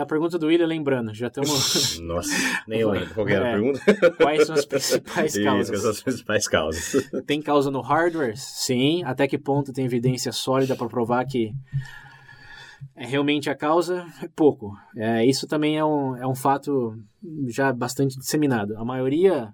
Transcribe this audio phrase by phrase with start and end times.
[0.00, 1.98] a pergunta do William, lembrando, já estamos.
[2.00, 2.30] Nossa,
[2.66, 3.14] nem eu lembro.
[3.14, 3.52] Qual era a É.
[3.52, 4.10] pergunta?
[4.12, 5.68] Quais são as principais Isso, causas?
[5.70, 7.10] quais são as principais causas?
[7.26, 8.36] Tem causa no hardware?
[8.36, 9.02] Sim.
[9.04, 11.52] Até que ponto tem evidência sólida para provar que
[12.96, 14.06] é realmente a causa?
[14.34, 14.72] Pouco.
[14.96, 16.96] É, isso também é um, é um fato
[17.48, 18.76] já bastante disseminado.
[18.76, 19.52] A maioria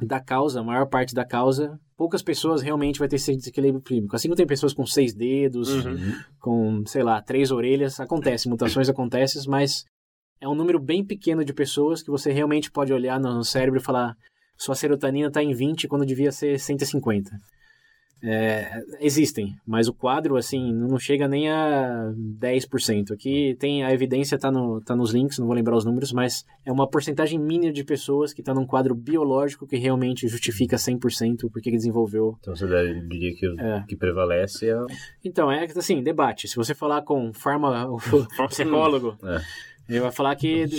[0.00, 4.16] da causa, a maior parte da causa, poucas pessoas realmente vai ter esse desequilíbrio clínico.
[4.16, 5.70] Assim como tem pessoas com seis dedos,
[6.40, 9.84] com, sei lá, três orelhas, acontece, mutações acontecem, mas
[10.40, 13.82] é um número bem pequeno de pessoas que você realmente pode olhar no cérebro e
[13.82, 14.16] falar
[14.56, 17.30] sua serotonina está em 20 quando devia ser 150.
[18.26, 22.10] É, existem, mas o quadro, assim, não chega nem a
[22.40, 23.12] 10%.
[23.12, 26.44] Aqui tem a evidência, tá, no, tá nos links, não vou lembrar os números, mas
[26.64, 31.50] é uma porcentagem mínima de pessoas que está num quadro biológico que realmente justifica 100%
[31.52, 33.84] porque que desenvolveu Então você deve- diria que o É.
[33.86, 34.76] que prevalece é.
[35.24, 36.48] então, é assim, debate.
[36.48, 37.98] Se você falar com farma, o
[38.48, 39.40] psicólogo, É.
[39.88, 40.76] ele vai falar que d-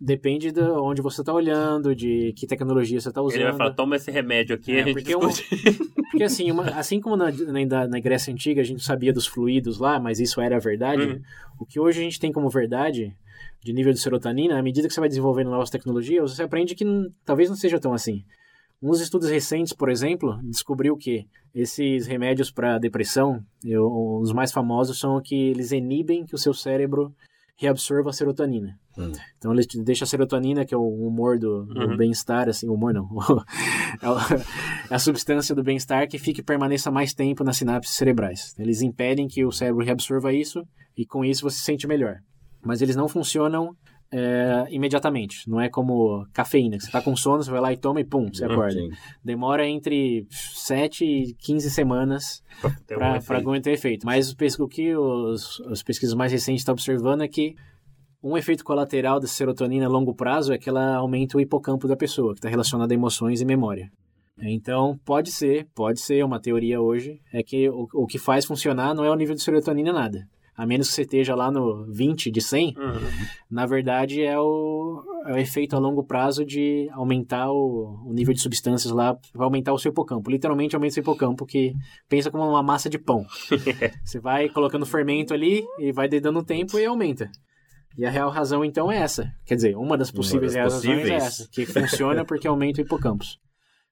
[0.00, 3.36] depende de onde você está olhando, de que tecnologia você está usando.
[3.40, 5.20] Ele vai falar, toma esse remédio aqui É, porque um-.
[6.10, 9.78] Porque assim, uma- assim como na, na, na Grécia Antiga a gente sabia dos fluidos
[9.78, 11.20] lá, mas isso era a verdade, Uhum.
[11.60, 13.12] o que hoje a gente tem como verdade
[13.62, 16.84] de nível de serotonina, à medida que você vai desenvolvendo novas tecnologias, você aprende que
[17.24, 18.22] talvez não seja tão assim.
[18.80, 24.98] Uns estudos recentes, por exemplo, descobriu que esses remédios para depressão, eu- os mais famosos
[25.00, 27.12] são que eles inibem que o seu cérebro
[27.56, 28.78] reabsorva a serotonina.
[28.98, 29.12] Hum.
[29.38, 31.96] Então ele deixa a serotonina, que é o humor do, do Uhum.
[31.96, 33.08] bem-estar, assim, o humor não,
[34.02, 38.54] é é a substância do bem-estar que fique e permaneça mais tempo nas sinapses cerebrais.
[38.58, 40.62] Eles impedem que o cérebro reabsorva isso
[40.96, 42.16] e com isso você se sente melhor.
[42.64, 43.70] Mas eles não funcionam
[44.10, 45.48] é, imediatamente.
[45.48, 48.04] Não é como cafeína, que você está com sono, você vai lá e toma e
[48.04, 48.72] pum, você acorda.
[48.72, 48.90] Sim.
[49.24, 54.06] Demora entre 7 e 15 semanas um para ter efeito.
[54.06, 54.36] Mas o
[54.68, 57.54] que os, os pesquisas mais recentes estão observando é que
[58.22, 61.96] um efeito colateral da serotonina a longo prazo é que ela aumenta o hipocampo da
[61.96, 63.90] pessoa, que está relacionado a emoções e memória.
[64.38, 68.94] Então, pode ser, pode ser uma teoria hoje, é que o, o que faz funcionar
[68.94, 70.28] não é o nível de serotonina nada.
[70.56, 72.94] A menos que você esteja lá no 20 de 100, Uhum.
[73.50, 78.32] na verdade é o, é o efeito a longo prazo de aumentar o, o nível
[78.32, 80.30] de substâncias lá, vai aumentar o seu hipocampo.
[80.30, 81.74] Literalmente aumenta o seu hipocampo, que
[82.08, 83.26] pensa como uma massa de pão.
[84.04, 87.30] Você vai colocando fermento ali e vai dando tempo e aumenta.
[87.98, 89.30] E a real razão então é essa.
[89.44, 91.22] Quer dizer, uma das possíveis das razões é possíveis.
[91.22, 93.38] essa, que funciona porque aumenta o hipocampus.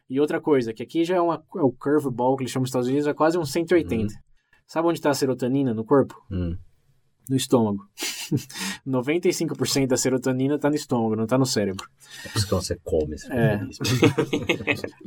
[0.09, 2.69] E outra coisa, que aqui já é, uma, é o curveball que eles chamam nos
[2.69, 4.15] Estados Unidos, é quase um 180.
[4.67, 6.15] Sabe onde está a serotonina no corpo?
[6.31, 6.57] Hum.
[7.29, 7.85] No estômago.
[8.87, 11.87] 95% da serotonina está no estômago, não está no cérebro.
[12.25, 13.61] É por isso que você come esse É.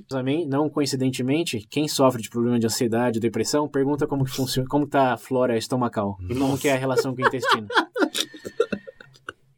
[0.07, 4.85] Também, não coincidentemente, quem sofre de problema de ansiedade, depressão, pergunta como que funciona, como
[4.85, 7.68] está a flora estomacal, como que é a relação com o intestino.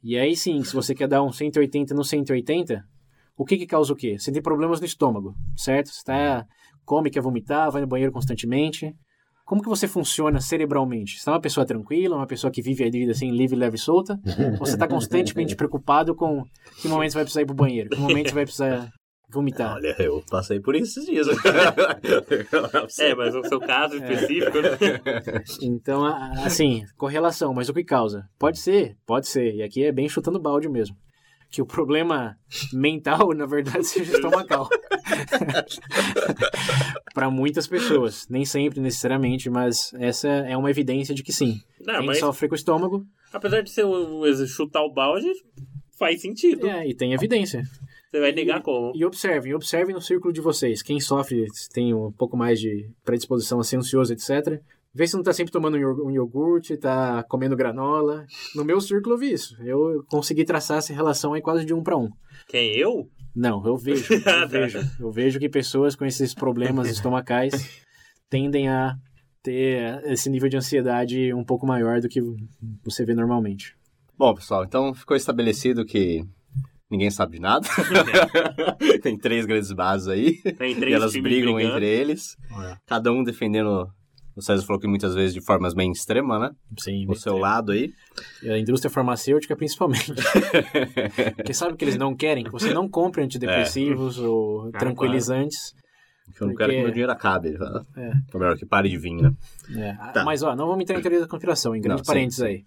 [0.01, 2.83] E aí sim, se você quer dar um 180 no 180,
[3.37, 4.17] o que que causa o quê?
[4.17, 5.89] Você tem problemas no estômago, certo?
[5.89, 6.47] Você tá,
[6.85, 8.95] come, quer vomitar, vai no banheiro constantemente.
[9.49, 11.19] Como que você funciona cerebralmente?
[11.19, 13.79] Você é uma pessoa tranquila, uma pessoa que vive a vida assim, livre, leve e
[13.79, 14.19] solta?
[14.51, 16.43] Ou você está constantemente preocupado com
[16.79, 17.89] que momento você vai precisar ir pro banheiro?
[17.89, 18.91] Que momento você vai precisar
[19.27, 19.73] vomitar?
[19.73, 21.27] Olha, eu passei por isso esses dias.
[22.99, 24.61] É, mas o seu caso específico.
[24.61, 24.77] né?
[25.63, 26.05] Então,
[26.45, 28.25] assim, correlação, mas o que causa?
[28.37, 29.55] Pode ser, pode ser.
[29.55, 30.95] E aqui é bem chutando balde mesmo.
[31.51, 32.37] Que o problema
[32.71, 34.69] mental, na verdade, seja estomacal.
[37.13, 38.27] Para muitas pessoas.
[38.29, 41.59] Nem sempre, necessariamente, mas essa é uma evidência de que sim.
[41.85, 45.27] Não, Quem mas sofre com o estômago, apesar de ser o, o- chutar o balde,
[45.97, 46.67] faz sentido.
[46.67, 47.63] é, e tem evidência.
[48.11, 48.91] Você vai negar como?
[48.95, 50.81] E observem, observem no círculo de vocês.
[50.81, 54.59] Quem sofre, tem um pouco mais de predisposição a ser ansioso, etc.
[54.94, 58.25] Vê se não tá sempre tomando um iog- iogurte, tá comendo granola.
[58.55, 59.55] No meu círculo eu vi isso.
[59.63, 62.09] Eu consegui traçar essa relação aí quase de um para um.
[62.47, 63.07] Quem, eu?
[63.35, 64.79] Não, eu vejo, eu vejo.
[64.99, 67.81] Eu vejo que pessoas com esses problemas estomacais
[68.29, 68.95] tendem a
[69.44, 72.19] ter esse nível de ansiedade um pouco maior do que
[72.83, 73.75] você vê normalmente.
[74.17, 76.23] Bom, pessoal, então ficou estabelecido que
[76.90, 77.66] ninguém sabe de nada.
[79.02, 80.41] Tem três grandes bases aí.
[80.58, 81.75] Tem e três elas times brigam brigando.
[81.78, 82.35] entre eles.
[82.87, 83.87] Cada um defendendo.
[84.40, 86.52] O César falou que muitas vezes de formas bem extremas, né?
[86.80, 87.91] Sim, O seu lado aí.
[88.41, 90.14] E a indústria farmacêutica, principalmente.
[91.36, 92.44] Porque sabe o que eles não querem?
[92.44, 95.74] Que você não compre antidepressivos ou Ah, tranquilizantes.
[96.36, 97.58] Que eu não Porque- quero que meu dinheiro acabe.
[97.58, 97.86] Fala.
[97.97, 98.12] É.
[98.34, 99.32] É melhor que pare de vir, né?
[99.76, 100.24] É, Tá.
[100.24, 102.46] Mas, ó, não vamos entrar em teoria da conspiração, em grande Não, sim, parênteses sim.
[102.46, 102.64] aí.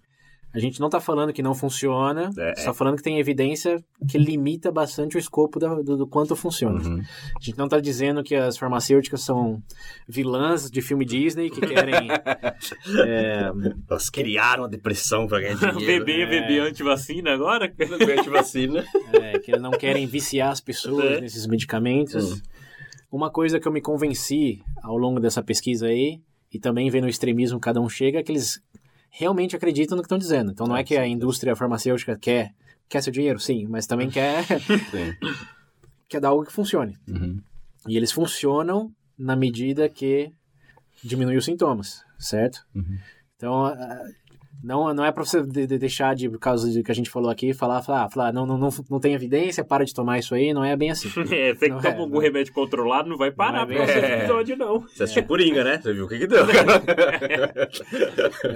[0.53, 4.19] A gente não está falando que não funciona, É, só falando que tem evidência que
[4.19, 6.79] limita bastante o escopo da- do, do quanto funciona.
[6.79, 6.99] Uhum.
[6.99, 9.61] A gente não está dizendo que as farmacêuticas são
[10.07, 12.07] vilãs de filme Disney que querem.
[13.07, 13.51] é,
[13.89, 16.05] Elas criaram a depressão pra ganhar dinheiro.
[16.05, 17.73] Bebê, bebê antivacina agora?
[18.31, 18.83] vacina.
[19.13, 21.21] é, que não querem viciar as pessoas É.
[21.21, 22.41] nesses medicamentos.
[23.11, 26.19] Uma coisa que eu me convenci ao longo dessa pesquisa aí,
[26.51, 28.61] e também vendo o extremismo que cada um chega, é que eles
[29.15, 30.51] realmente acreditam no que estão dizendo.
[30.51, 32.53] Então não é que a indústria farmacêutica quer,
[32.89, 34.43] quer seu dinheiro, sim, mas também quer,
[36.09, 36.97] quer dar algo que funcione.
[37.07, 37.39] Uhum.
[37.87, 40.31] E eles funcionam na medida que
[41.03, 42.65] diminui os sintomas, certo?
[42.73, 42.97] Uhum.
[43.35, 43.65] Então,
[44.63, 47.09] não, não é para você de- de deixar de, por causa do que a gente
[47.09, 50.33] falou aqui, falar, falar, falar não, não, não, não tem evidência, para de tomar isso
[50.33, 51.09] aí, não é bem assim.
[51.33, 52.21] É, você que Não toma é, algum não.
[52.21, 54.13] remédio controlado, não vai parar Não é pra bem você assim.
[54.23, 54.79] episódio, não.
[54.81, 55.79] Você assistiu Coringa, né?
[55.81, 56.45] Você viu o que que deu.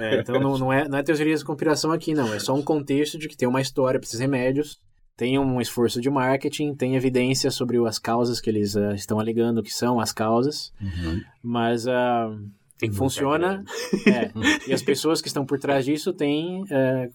[0.00, 2.32] É, então não, não, é, não é teoria de conspiração aqui, não.
[2.32, 4.78] É só um contexto de que tem uma história para esses remédios,
[5.16, 9.62] tem um esforço de marketing, tem evidência sobre as causas que eles ah, estão alegando
[9.62, 11.20] que são as causas, Uhum.
[11.42, 12.30] mas ah,
[12.78, 13.64] Tem muita funciona.
[14.06, 14.30] é,
[14.68, 17.10] e as pessoas que estão por trás disso têm é,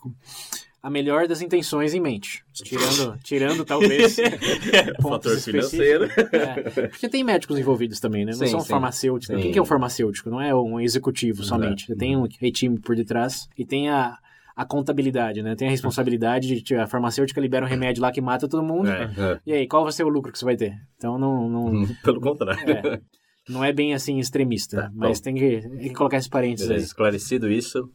[0.83, 2.43] a melhor das intenções em mente.
[2.51, 4.17] Tirando, tirando talvez.
[5.01, 6.05] pontos Fator financeiro.
[6.33, 8.33] É, porque tem médicos envolvidos também, né?
[8.33, 8.67] Não Sim, são sim.
[8.67, 9.33] farmacêuticos.
[9.37, 9.41] Sim.
[9.41, 10.29] Quem que é o farmacêutico?
[10.29, 11.85] Não é um executivo somente.
[11.85, 11.97] Exato.
[11.97, 14.17] Tem um time por detrás e tem a,
[14.53, 15.55] a contabilidade, né?
[15.55, 18.89] Tem a responsabilidade de que a farmacêutica libera um remédio lá que mata todo mundo.
[18.89, 20.77] É, E aí, qual vai ser o lucro que você vai ter?
[20.97, 21.87] Então não, não, é.
[22.03, 22.69] Pelo contrário.
[22.69, 23.01] é,
[23.49, 26.83] não é bem assim extremista, Tá, mas tem que, tem que colocar esses parênteses Beleza,
[26.83, 26.87] aí.
[26.87, 27.89] esclarecido isso.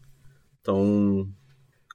[0.60, 1.24] Então,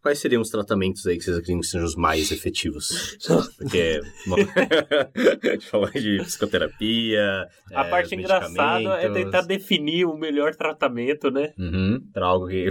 [0.01, 3.17] quais seriam os tratamentos aí que vocês acreditam que sejam os mais efetivos?
[3.57, 4.35] Porque, bom,
[5.43, 7.47] a gente falou de psicoterapia.
[7.73, 11.53] A é, parte engraçada é tentar definir o melhor tratamento, né?
[11.59, 12.69] Uhum, pra algo que.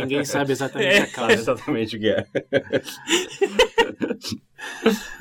[0.00, 0.98] Ninguém sabe exatamente É.
[1.04, 1.32] a causa.
[1.34, 2.26] exatamente o que é.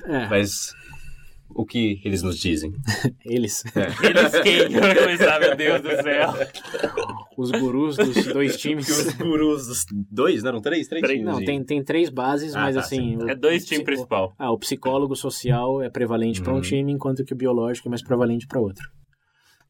[0.05, 0.73] É, Mas
[1.55, 2.71] o que eles nos dizem?
[3.25, 3.63] eles,
[4.03, 4.69] Eles quem?
[5.17, 6.33] Sabe, meu Deus do céu.
[7.37, 8.89] os gurus dos dois times.
[8.89, 10.87] Os gurus dos dois, não eram três?
[10.87, 11.19] Três, Três.
[11.19, 13.17] times Não, tem, tem três bases, Ah, mas tá, assim.
[13.17, 14.33] o- É dois times principal.
[14.37, 16.61] Ah, o psicólogo social é prevalente para um Uhum.
[16.61, 18.87] time, enquanto que o biológico é mais prevalente para outro.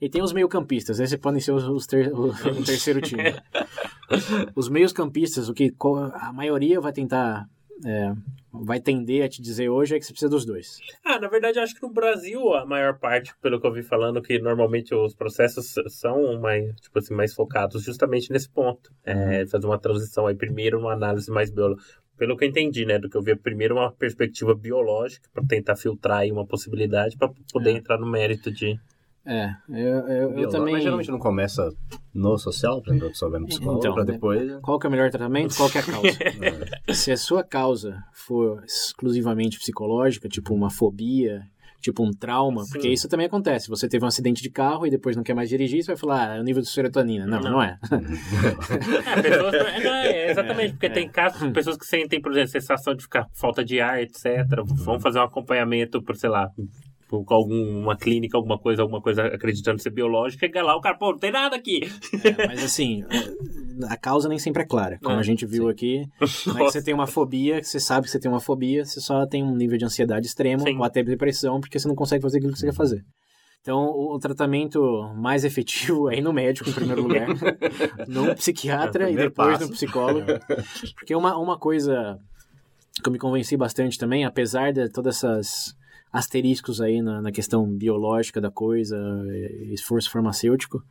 [0.02, 3.24] E tem os meio-campistas, esses podem ser os, os ter- o, o terceiro time.
[4.56, 5.72] Os meios-campistas, o que
[6.14, 7.46] a maioria vai tentar,
[7.86, 8.14] é,
[8.52, 10.80] vai tender a te dizer hoje é que você precisa dos dois.
[11.04, 13.84] Ah, na verdade, eu acho que no Brasil, a maior parte, pelo que eu vi
[13.84, 18.92] falando, que normalmente os processos são mais, tipo assim, mais focados justamente nesse ponto.
[19.04, 22.02] É, fazer uma transição aí primeiro uma análise mais biológica.
[22.16, 25.76] Pelo que eu entendi, né, do que eu vi, primeiro uma perspectiva biológica para tentar
[25.76, 27.74] filtrar aí uma possibilidade para poder É.
[27.74, 28.80] entrar no mérito de
[29.26, 30.74] É, eu, eu, eu também.
[30.74, 31.70] Mas geralmente não começa
[32.14, 34.12] no social, vai no psicólogo, Então, pra né?
[34.12, 34.52] depois...
[34.62, 35.56] Qual que é o melhor tratamento?
[35.56, 36.08] Qual que é a causa?
[36.88, 36.94] É.
[36.94, 41.42] Se a sua causa for exclusivamente psicológica, tipo uma fobia,
[41.80, 42.72] tipo um trauma, Sim.
[42.74, 43.70] porque isso também acontece.
[43.70, 46.32] Você teve um acidente de carro e depois não quer mais dirigir, você vai falar,
[46.32, 47.26] ah, é o nível de serotonina.
[47.26, 47.64] Não, não, Não.
[47.64, 47.78] é.
[49.16, 52.32] É, pessoas, é, não, é, exatamente, porque É, tem casos de pessoas que sentem, por
[52.32, 54.26] exemplo, sensação de ficar com falta de ar, etc.
[54.66, 56.50] Vão fazer um acompanhamento por, sei lá,
[57.22, 61.12] por alguma clínica, alguma coisa, alguma coisa acreditando ser biológica, e lá o cara, pô,
[61.12, 61.82] não tem nada aqui.
[62.24, 64.98] É, mas assim, é, a causa nem sempre é clara.
[65.04, 66.06] Como É, a gente viu aqui,
[66.48, 69.00] não é que você tem uma fobia, você sabe que você tem uma fobia, você
[69.02, 70.78] só tem um nível de ansiedade extremo Sim.
[70.78, 73.04] ou até depressão, porque você não consegue fazer aquilo que você quer fazer.
[73.62, 74.82] Então, o tratamento
[75.16, 77.28] mais efetivo é ir no médico, em primeiro lugar,
[78.10, 79.68] no psiquiatra É e depois passo.
[79.68, 80.26] no psicólogo.
[80.96, 82.18] Porque uma, uma coisa
[83.02, 85.74] que eu me convenci bastante também, apesar de todas essas
[86.14, 88.96] asteriscos aí na, na questão biológica da coisa,
[89.28, 90.82] eh, esforço farmacêutico,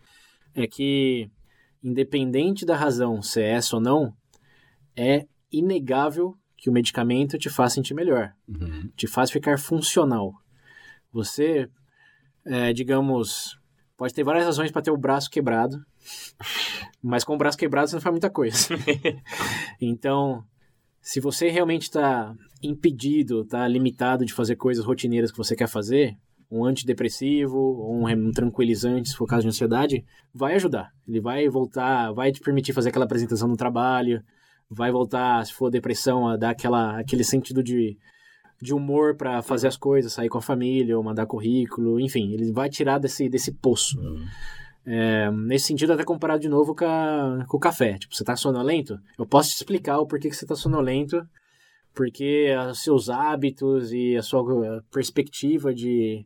[0.52, 1.30] é que,
[1.82, 4.12] independente da razão se é essa ou não,
[4.96, 8.90] é inegável que o medicamento te faz sentir melhor, Uhum.
[8.96, 10.32] te faz ficar funcional.
[11.12, 11.68] Você,
[12.44, 13.56] é, digamos,
[13.96, 15.76] pode ter várias razões para ter o braço quebrado,
[17.00, 18.56] mas com o braço quebrado você não faz muita coisa.
[19.80, 20.44] então,
[21.02, 22.32] se você realmente está
[22.62, 26.16] impedido, está limitado de fazer coisas rotineiras que você quer fazer,
[26.48, 30.92] um antidepressivo ou um, tranquilizante, se for caso de ansiedade, vai ajudar.
[31.08, 34.22] Ele vai voltar, vai te permitir fazer aquela apresentação no trabalho,
[34.70, 37.98] vai voltar, se for depressão, a dar aquela, aquele sentido de,
[38.60, 42.52] de humor para fazer as coisas, sair com a família, ou mandar currículo, enfim, ele
[42.52, 43.98] vai tirar desse, desse poço.
[43.98, 44.24] Uhum.
[44.84, 47.98] É, nesse sentido, até comparado de novo com, a- com o café.
[47.98, 48.98] Tipo, você tá sonolento?
[49.18, 51.22] Eu posso te explicar o porquê que você tá sonolento,
[51.94, 56.24] porque os seus hábitos e a sua perspectiva de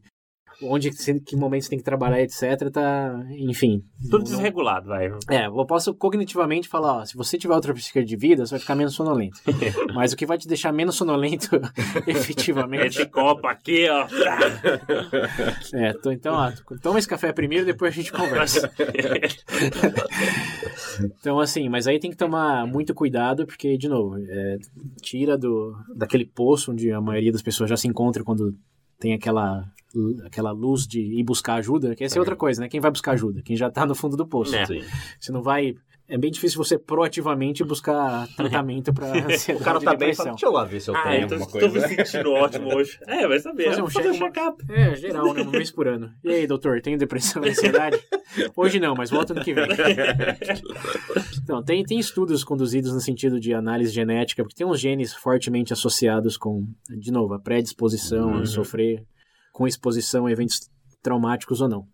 [0.63, 3.83] onde, que momento você tem que trabalhar, etc, tá, enfim.
[4.11, 5.07] Tudo desregulado, vai.
[5.31, 8.61] É, eu posso cognitivamente falar, ó, se você tiver outra psíquica de vida, você vai
[8.61, 9.41] ficar menos sonolento.
[9.95, 11.61] Mas o que vai te deixar menos sonolento,
[12.07, 13.01] efetivamente...
[13.01, 14.07] Esse copo aqui, ó.
[15.75, 18.71] é, tô, então, ó, toma esse café primeiro, depois a gente conversa.
[21.21, 24.57] então, assim, mas aí tem que tomar muito cuidado, porque, de novo, é,
[25.03, 28.55] tira do, daquele poço onde a maioria das pessoas já se encontra quando
[28.99, 29.65] tem aquela
[30.25, 32.69] aquela luz de ir buscar ajuda, que essa é outra coisa, né?
[32.69, 33.43] Quem vai buscar ajuda?
[33.43, 34.55] Quem já tá no fundo do poço.
[34.55, 34.65] É.
[35.19, 35.75] Você não vai
[36.09, 40.47] é bem difícil você proativamente buscar tratamento para ansiedade O cara tá bem fala, deixa
[40.47, 41.89] eu lá ver se eu Ah, tenho eu tô, alguma tô coisa.
[41.89, 42.97] me sentindo ótimo hoje.
[43.09, 43.65] É, vai saber.
[43.65, 44.65] Fazer um Fazer um check- check-up.
[44.71, 45.43] É, geral, né?
[45.43, 46.09] Uma vez por ano.
[46.23, 47.99] E aí, doutor, tem depressão e ansiedade?
[48.57, 49.67] Hoje não, mas volta no que vem.
[51.49, 55.73] Não, tem, tem estudos conduzidos no sentido de análise genética, porque tem uns genes fortemente
[55.73, 58.41] associados com, de novo, a predisposição Uhum.
[58.43, 59.03] a sofrer
[59.57, 60.69] com exposição a eventos
[61.03, 61.87] traumáticos ou não.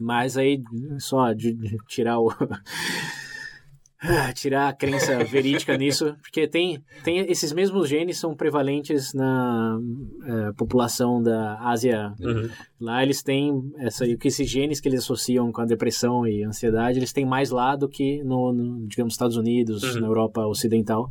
[0.00, 0.62] Mas aí,
[1.00, 2.30] só de, de tirar o.
[4.36, 9.76] tirar a crença verídica nisso, porque tem, tem esses mesmos genes são prevalentes na
[10.24, 12.48] eh, população da Ásia Uhum.
[12.80, 17.00] Lá eles têm essa, que esses genes que eles associam com a depressão e ansiedade,
[17.00, 20.02] eles têm mais lá do que no, no, digamos, Estados Unidos, Uhum.
[20.02, 21.08] na Europa Ocidental.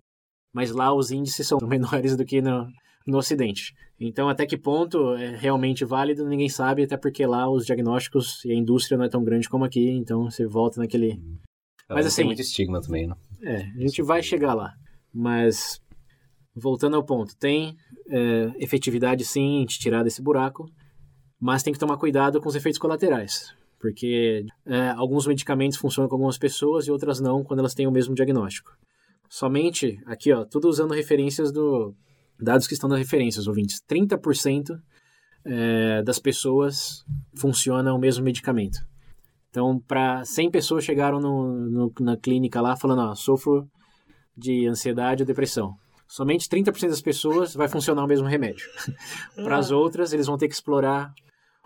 [0.53, 2.65] Mas lá os índices são menores do que no,
[3.07, 3.73] no Ocidente.
[3.99, 8.51] Então, até que ponto é realmente válido, ninguém sabe, até porque lá os diagnósticos e
[8.51, 11.19] a indústria não é tão grande como aqui, então você volta naquele...
[11.89, 13.15] Mas Mas assim- tem muito estigma também, né?
[13.41, 14.73] É, a gente vai chegar lá.
[15.13, 15.81] Mas,
[16.53, 17.75] voltando ao ponto, tem
[18.09, 20.69] é, efetividade sim em te tirar desse buraco,
[21.39, 23.53] mas tem que tomar cuidado com os efeitos colaterais.
[23.79, 27.91] Porque é, alguns medicamentos funcionam com algumas pessoas e outras não quando elas têm o
[27.91, 28.71] mesmo diagnóstico.
[29.29, 31.95] Somente, aqui ó, tudo usando referências do...
[32.39, 33.81] Dados que estão nas referências, ouvintes.
[33.89, 34.79] 30%
[35.45, 37.03] é, das pessoas
[37.35, 38.79] funciona o mesmo medicamento.
[39.49, 43.67] Então, para 100 pessoas chegaram no, no- na clínica lá falando, ó, sofro
[44.35, 45.73] de ansiedade ou depressão.
[46.07, 48.65] Somente 30% das pessoas vai funcionar o mesmo remédio.
[49.35, 51.11] para as outras, eles vão ter que explorar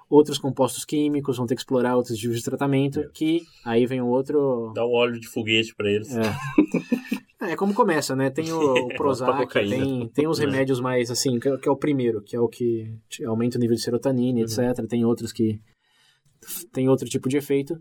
[0.10, 4.08] outros compostos químicos, vão ter que explorar outros tipos de tratamento, que aí vem o
[4.08, 4.72] outro...
[4.76, 6.10] Dá o óleo de foguete pra eles.
[6.16, 6.22] É.
[7.42, 8.30] É como começa, né?
[8.30, 9.32] Tem o, o Prozac,
[9.70, 12.48] tem, tem os remédios mais, assim, que, é- que é o primeiro, que é o
[12.48, 12.86] que
[13.26, 14.86] aumenta o nível de serotonina, etc.
[14.88, 15.60] Tem outros que
[16.72, 17.76] tem outro tipo de efeito.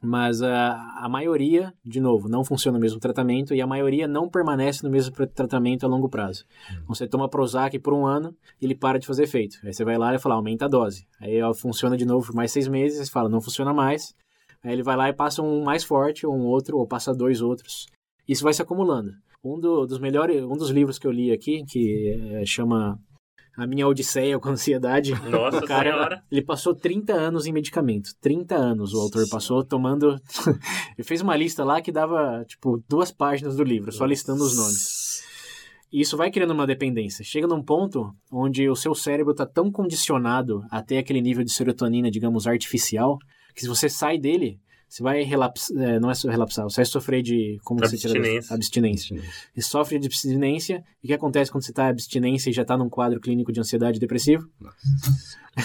[0.00, 4.28] Mas a, a maioria, de novo, não funciona o mesmo tratamento e a maioria não
[4.28, 6.44] permanece no mesmo tratamento a longo prazo.
[6.70, 9.56] Então, você toma Prozac por um ano ele para de fazer efeito.
[9.64, 11.04] Aí você vai lá e fala, aumenta a dose.
[11.20, 14.14] Aí ó, funciona de novo por mais seis meses, você fala, não funciona mais.
[14.62, 17.40] Aí ele vai lá e passa um mais forte, ou um outro, ou passa dois
[17.42, 17.86] outros.
[18.28, 19.10] Isso vai se acumulando.
[19.42, 22.98] Um do- dos melhores, um dos livros que eu li aqui, que eh, chama
[23.56, 26.22] A Minha Odisseia com Ansiedade, Nossa o cara, senhora.
[26.30, 28.10] ele passou 30 anos em medicamento.
[28.20, 30.16] 30 anos o autor passou tomando.
[30.98, 34.56] ele fez uma lista lá que dava, tipo, duas páginas do livro, só listando os
[34.56, 35.22] nomes.
[35.90, 37.24] E isso vai criando uma dependência.
[37.24, 41.50] Chega num ponto onde o seu cérebro está tão condicionado a ter aquele nível de
[41.52, 43.16] serotonina, digamos, artificial,
[43.54, 45.76] que se você sai dele, você vai relapsar.
[46.00, 47.58] não é só relapsar, você vai sofrer de.
[47.64, 48.54] Como você tira Abstinência.
[48.54, 49.22] abstinência.
[49.54, 50.82] Você sofre de abstinência.
[51.02, 53.52] E o que acontece quando você está em abstinência e já está num quadro clínico
[53.52, 54.42] de ansiedade depressiva?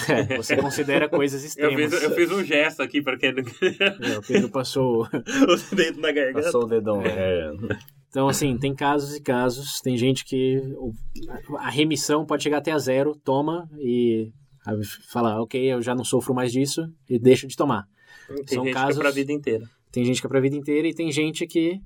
[0.08, 1.92] É, você considera coisas Eu extremas.
[1.94, 3.42] fiz, eu fiz um gesto aqui pra quem não...
[4.12, 5.04] É, o Pedro passou.
[5.04, 6.42] o dedo na garganta.
[6.44, 7.00] Passou o dedão.
[7.02, 7.50] É.
[8.08, 9.80] Então, assim, tem casos e casos.
[9.80, 10.60] Tem gente que
[11.58, 14.30] a remissão pode chegar até a zero, toma e
[15.10, 17.84] fala, ok, eu já não sofro mais disso e deixa de tomar.
[18.28, 19.64] Tem São gente que casos- é pra vida inteira.
[19.92, 21.80] Tem gente que é pra vida inteira e tem gente que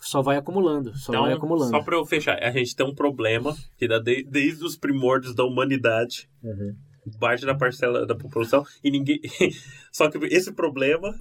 [0.00, 1.68] só vai acumulando, só vai acumulando.
[1.68, 4.76] Então, só pra eu fechar, a gente tem um problema que dá de- desde os
[4.76, 6.74] primórdios da humanidade, Uhum.
[7.18, 9.20] parte da parcela da população, e ninguém.
[9.92, 11.14] Só que esse problema,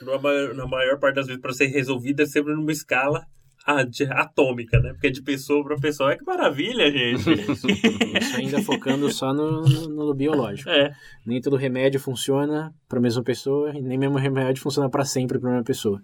[0.00, 3.26] na maior, na maior parte das vezes, para ser resolvido, é sempre numa escala
[3.66, 4.92] atômica, né?
[4.92, 6.12] Porque de pessoa para pessoa.
[6.12, 7.30] É que maravilha, gente!
[8.20, 10.68] Isso ainda focando só no, no- no biológico.
[10.70, 10.92] é.
[11.24, 15.38] Nem todo remédio funciona para a mesma pessoa e nem mesmo remédio funciona para sempre
[15.38, 16.00] para a mesma pessoa.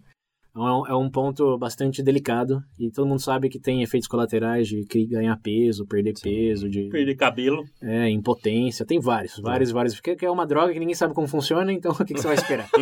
[0.59, 4.09] Então, é um- é um ponto bastante delicado e todo mundo sabe que tem efeitos
[4.09, 7.65] colaterais de que ganhar peso, perder peso, de Perder cabelo.
[7.81, 9.95] é, impotência, tem vários, vários, vários.
[9.95, 12.27] Porque que é uma droga que ninguém sabe como funciona, então o que, que você
[12.27, 12.69] vai esperar?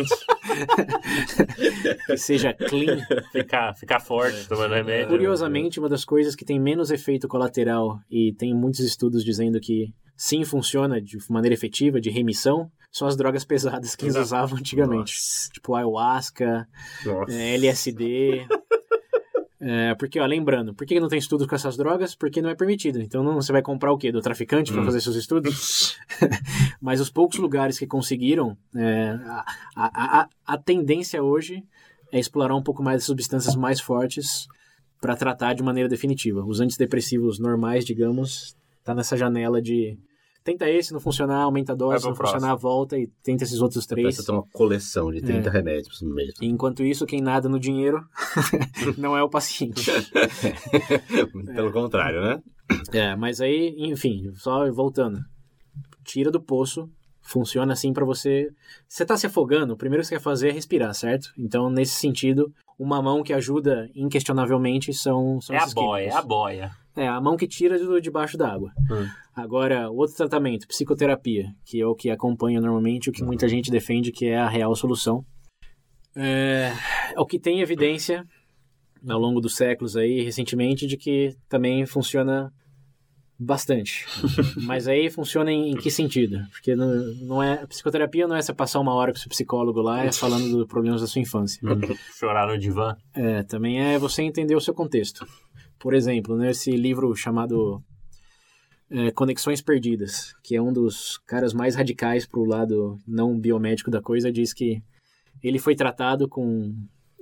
[2.07, 2.97] que seja clean.
[3.31, 5.09] Ficar, ficar forte tomando remédio.
[5.09, 9.93] Curiosamente, uma das coisas que tem menos efeito colateral e tem muitos estudos dizendo que
[10.15, 14.25] sim funciona de maneira efetiva, de remissão, são as drogas pesadas que eles Exato.
[14.25, 15.13] usavam antigamente.
[15.53, 16.67] Tipo ayahuasca,
[17.05, 17.33] Nossa.
[17.33, 18.47] é, LSD.
[19.59, 22.13] É, porque, ó, lembrando, por que não tem estudo com essas drogas?
[22.13, 23.01] Porque não é permitido.
[23.01, 24.11] Então não, você vai comprar o quê?
[24.11, 25.97] Do traficante para fazer seus estudos?
[26.79, 31.63] Mas os poucos lugares que conseguiram, é, a, a, a, a tendência hoje
[32.11, 34.47] é explorar um pouco mais as substâncias mais fortes
[35.01, 36.45] para tratar de maneira definitiva.
[36.45, 39.97] Os antidepressivos normais, digamos, tá nessa janela de
[40.47, 44.03] tenta esse, não funcionar, aumenta a dose, não funcionar, volta e tenta esses outros três.
[44.05, 45.51] Parece ter uma coleção de 30 É.
[45.51, 46.33] remédios no mês.
[46.41, 47.99] Enquanto isso, quem nada no dinheiro
[48.97, 49.91] não é o paciente.
[51.53, 52.39] Pelo contrário, né?
[52.93, 55.19] É, mas aí, enfim, só voltando.
[56.05, 56.89] Tira do poço,
[57.21, 58.47] funciona assim pra você.
[58.87, 61.27] Você tá se afogando, o primeiro que você quer fazer é respirar, certo?
[61.37, 66.23] Então, nesse sentido, uma mão que ajuda inquestionavelmente são, são É a boia, é químicos.
[66.23, 66.71] a boia.
[66.97, 68.71] É, a mão que tira de debaixo d'água.
[68.89, 69.07] Hum.
[69.35, 73.69] Agora, o outro tratamento, psicoterapia, que é o que acompanha normalmente, o que muita gente
[73.69, 75.23] defende que é a real solução.
[76.15, 76.73] É,
[77.13, 78.25] é o que tem evidência
[79.07, 82.51] ao longo dos séculos aí, recentemente, de que também funciona
[83.39, 84.05] bastante.
[84.65, 86.39] Mas aí funciona em, em que sentido?
[86.51, 86.87] Porque não,
[87.21, 90.11] não é, a psicoterapia não é você passar uma hora com seu psicólogo lá é
[90.11, 91.61] falando dos problemas da sua infância.
[92.17, 92.95] Chorar no divã.
[93.13, 95.27] É, também é você entender o seu contexto.
[95.79, 97.83] Por exemplo, nesse livro chamado
[98.89, 104.01] é, Conexões Perdidas, que é um dos caras mais radicais pro lado não biomédico da
[104.01, 104.81] coisa, diz que
[105.43, 106.73] ele foi tratado com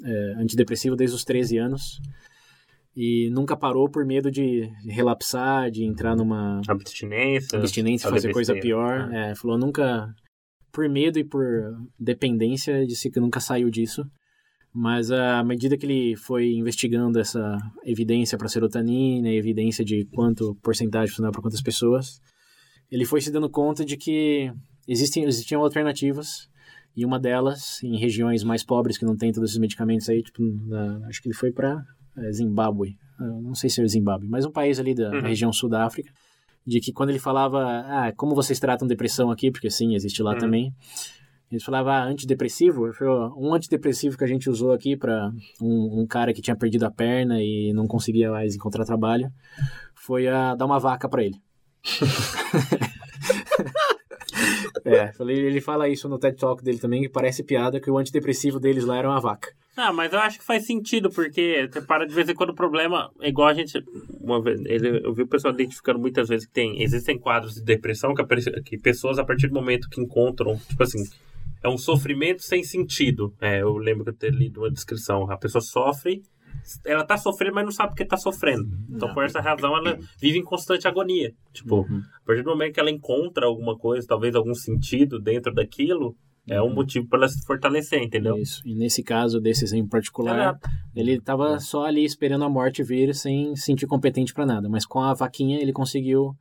[0.03, 1.99] é, antidepressivo desde os 13 anos
[2.95, 7.57] e nunca parou por medo de relapsar, de entrar numa Abstinência.
[7.59, 9.13] abstinência, fazer coisa pior.
[9.13, 10.13] É, falou nunca,
[10.71, 11.43] por medo e por
[11.99, 14.05] dependência, disse que nunca saiu disso.
[14.77, 21.07] Mas à medida que ele foi investigando essa evidência para serotonina, evidência de quanto porcentagem
[21.07, 22.19] funcionava para quantas pessoas,
[22.91, 24.51] ele foi se dando conta de que
[24.85, 26.49] existem, existiam alternativas
[26.93, 30.41] e uma delas, em regiões mais pobres que não tem todos esses medicamentos aí, tipo,
[30.67, 31.81] na- acho que ele foi para
[32.33, 35.21] Zimbábue, Eu não sei se é Zimbábue, mas um país ali da, da Uhum.
[35.27, 36.11] região sul da África,
[36.67, 40.33] de que quando ele falava, ah, como vocês tratam depressão aqui, porque sim, existe lá
[40.33, 40.37] Uhum.
[40.37, 40.73] também,
[41.51, 46.07] eles falavam, ah, antidepressivo, falou, um antidepressivo que a gente usou aqui para um, um
[46.07, 49.31] cara que tinha perdido a perna e não conseguia mais encontrar trabalho,
[49.93, 51.39] foi a dar uma vaca para ele.
[54.83, 57.97] é, falei, ele fala isso no TED Talk dele também, que parece piada, que o
[57.97, 59.53] antidepressivo deles lá era uma vaca.
[59.77, 62.55] Ah, mas eu acho que faz sentido, porque você para de vez em quando o
[62.55, 63.83] problema é igual a gente.
[64.21, 66.81] Uma vez, eu vi o pessoal identificando muitas vezes que tem.
[66.81, 68.23] Existem quadros de depressão que,
[68.61, 71.03] que pessoas, a partir do momento que encontram, tipo assim,
[71.65, 73.33] é um sofrimento sem sentido.
[73.41, 75.29] É, eu lembro que eu ter lido uma descrição.
[75.31, 76.21] A pessoa sofre,
[76.85, 78.69] ela tá sofrendo, mas não sabe porque tá sofrendo.
[78.87, 81.31] Então, por essa razão, ela vive em constante agonia.
[81.51, 86.15] Tipo, a partir do momento que ela encontra alguma coisa, talvez algum sentido dentro daquilo,
[86.47, 88.37] é um motivo para ela se fortalecer, entendeu?
[88.37, 88.61] Isso.
[88.63, 90.69] E nesse caso desses em particular, Exato.
[90.95, 94.69] ele tava só ali esperando a morte vir sem se sentir competente para nada.
[94.69, 96.35] Mas com a vaquinha ele conseguiu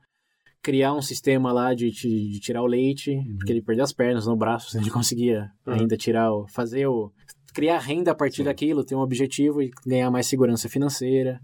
[0.65, 4.25] criar um sistema lá de, de, de tirar o leite, porque ele perdeu as pernas
[4.25, 5.73] no braço, ele conseguia Uhum.
[5.73, 7.11] ainda tirar o, fazer o
[7.53, 11.39] criar renda a partir daquilo, ter um objetivo e ganhar mais segurança financeira,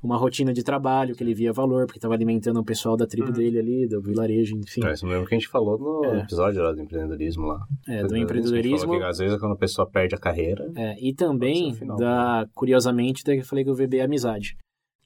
[0.00, 3.28] uma rotina de trabalho que ele via valor, porque estava alimentando o pessoal da tribo
[3.28, 3.32] Uhum.
[3.34, 6.20] dele ali, do vilarejo, enfim, É isso mesmo que a gente falou no É.
[6.20, 7.58] episódio lá do empreendedorismo lá.
[7.88, 8.92] é, do gente empreendedorismo.
[8.98, 13.24] que, às vezes quando a pessoa perde a carreira, É, e também, final, da, curiosamente,
[13.24, 14.54] da que eu falei que o VB é amizade.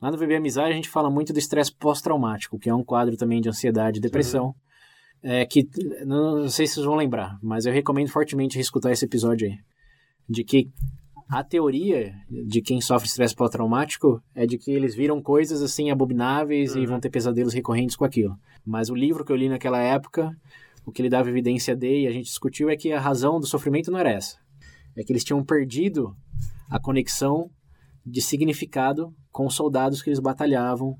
[0.02, 3.16] Lá no VB Amizade a gente fala muito do estresse pós-traumático, que é um quadro
[3.16, 4.52] também de ansiedade e depressão.
[5.22, 5.68] É, que
[6.04, 9.56] não, não sei se vocês vão lembrar, mas eu recomendo fortemente escutar esse episódio aí.
[10.28, 10.68] De que
[11.28, 16.74] a teoria de quem sofre estresse pós-traumático é de que eles viram coisas assim abomináveis
[16.74, 16.86] e Uhum.
[16.86, 18.36] vão ter pesadelos recorrentes com aquilo.
[18.66, 20.36] Mas o livro que eu li naquela época,
[20.84, 23.46] o que ele dava evidência de e a gente discutiu é que a razão do
[23.46, 24.36] sofrimento não era essa.
[24.96, 26.16] É que eles tinham perdido
[26.68, 27.48] a conexão
[28.04, 30.96] de significado com os soldados que eles batalhavam,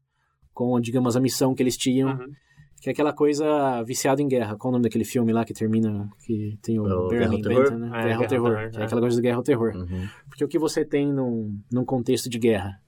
[0.54, 2.32] com, digamos, a missão que eles tinham, Uhum.
[2.80, 4.56] que é aquela coisa viciado em guerra.
[4.56, 7.30] Qual o nome daquele filme lá que termina, que tem o, É o Guerra ao
[7.32, 7.78] Benta, Terror?
[7.78, 7.86] né?
[7.86, 8.48] É, Guerra ao Guerra ao Terror.
[8.54, 8.84] Terror, que é é.
[8.84, 9.72] aquela coisa do Guerra ao Terror.
[9.76, 10.08] uhum.
[10.28, 12.78] Porque o que você tem num, num contexto de guerra?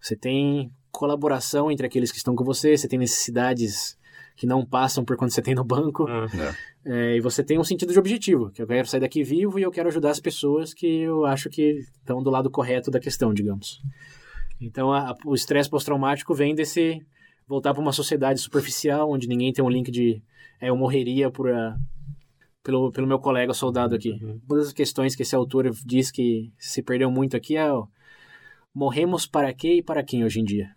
[0.00, 3.96] Você tem colaboração entre aqueles que estão com você, você tem necessidades
[4.40, 6.54] que não passam por quando você tem no banco, Uhum.
[6.86, 9.62] é, e você tem um sentido de objetivo, que eu quero sair daqui vivo e
[9.62, 13.34] eu quero ajudar as pessoas que eu acho que estão do lado correto da questão,
[13.34, 13.82] digamos.
[14.58, 17.02] Então, a- a- o estresse pós-traumático vem desse
[17.46, 20.22] voltar para uma sociedade superficial, onde ninguém tem um link de
[20.58, 21.76] é, eu morreria por a-
[22.62, 24.12] pelo, pelo meu colega soldado aqui.
[24.22, 24.40] Uhum.
[24.48, 27.86] Uma das questões que esse autor diz que se perdeu muito aqui é o,
[28.74, 30.68] morremos para quê e para quem hoje em dia?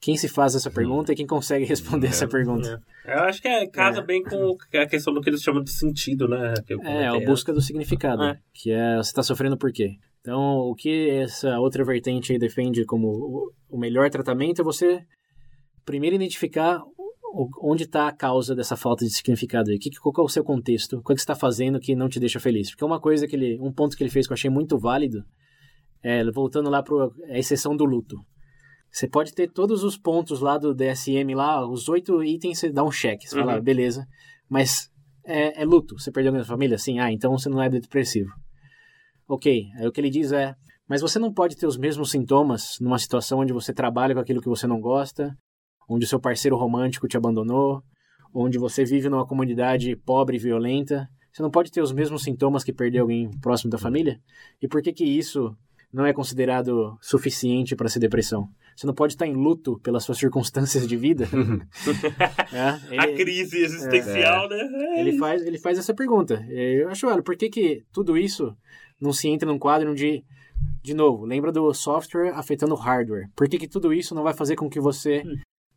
[0.00, 2.80] Quem se faz essa pergunta e quem consegue responder essa pergunta?
[3.04, 3.14] É.
[3.14, 4.04] Eu acho que é, casa É.
[4.04, 6.54] bem com a questão do que eles chamam de sentido, né?
[6.84, 8.38] É, a busca do significado, É.
[8.54, 9.96] que é você está sofrendo por quê?
[10.20, 15.00] Então, o que essa outra vertente aí defende como o- melhor tratamento é você
[15.84, 16.80] primeiro identificar
[17.62, 19.78] onde está a causa dessa falta de significado aí?
[19.78, 20.98] Que, qual é o seu contexto?
[20.98, 22.70] O que que você está fazendo que não te deixa feliz?
[22.70, 25.24] Porque uma coisa que ele, um ponto que ele fez que eu achei muito válido,
[26.02, 28.16] é, voltando lá para a exceção do luto.
[28.90, 32.82] Você pode ter todos os pontos lá do DSM, lá, os oito itens, você dá
[32.82, 33.28] um cheque.
[33.28, 33.58] Você fala, Uhum.
[33.58, 34.06] ah, beleza,
[34.48, 34.90] mas
[35.24, 35.98] é, é luto.
[35.98, 36.78] Você perdeu alguém da família?
[36.78, 38.30] Sim, ah, então você não é depressivo.
[39.28, 40.54] Ok, aí o que ele diz é,
[40.88, 44.40] mas você não pode ter os mesmos sintomas numa situação onde você trabalha com aquilo
[44.40, 45.36] que você não gosta,
[45.88, 47.82] onde o seu parceiro romântico te abandonou,
[48.32, 51.06] onde você vive numa comunidade pobre e violenta.
[51.30, 54.18] Você não pode ter os mesmos sintomas que perder alguém próximo da família?
[54.62, 55.54] E por que que isso
[55.92, 58.48] não é considerado suficiente para ser depressão?
[58.78, 61.26] Você não pode estar em luto pelas suas circunstâncias de vida?
[62.52, 64.56] É, A ele- crise existencial, né?
[64.96, 66.46] É ele faz, ele faz essa pergunta.
[66.48, 68.56] Eu acho, olha, por que, que tudo isso
[69.00, 70.22] não se entra num quadro de.
[70.80, 73.26] De novo, lembra do software afetando o hardware.
[73.34, 75.24] Por que, que tudo isso não vai fazer com que você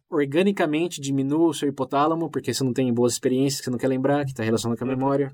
[0.09, 3.87] organicamente diminua o seu hipotálamo, porque você não tem boas experiências que você não quer
[3.87, 5.31] lembrar, que está relacionado com a memória.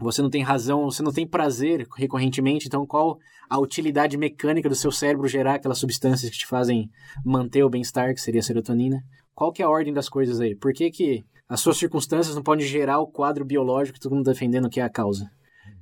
[0.00, 4.74] Você não tem razão, você não tem prazer recorrentemente, então qual a utilidade mecânica do
[4.74, 6.90] seu cérebro gerar aquelas substâncias que te fazem
[7.24, 9.02] manter o bem-estar, que seria a serotonina?
[9.34, 10.56] Qual que é a ordem das coisas aí?
[10.56, 14.24] Por que, que as suas circunstâncias não podem gerar o quadro biológico que todo mundo
[14.24, 15.30] tá defendendo que é a causa?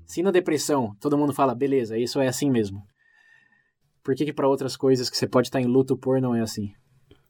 [0.05, 2.83] Se na depressão todo mundo fala, beleza, isso é assim mesmo.
[4.03, 6.41] Por que que para outras coisas que você pode estar em luto por não é
[6.41, 6.73] assim?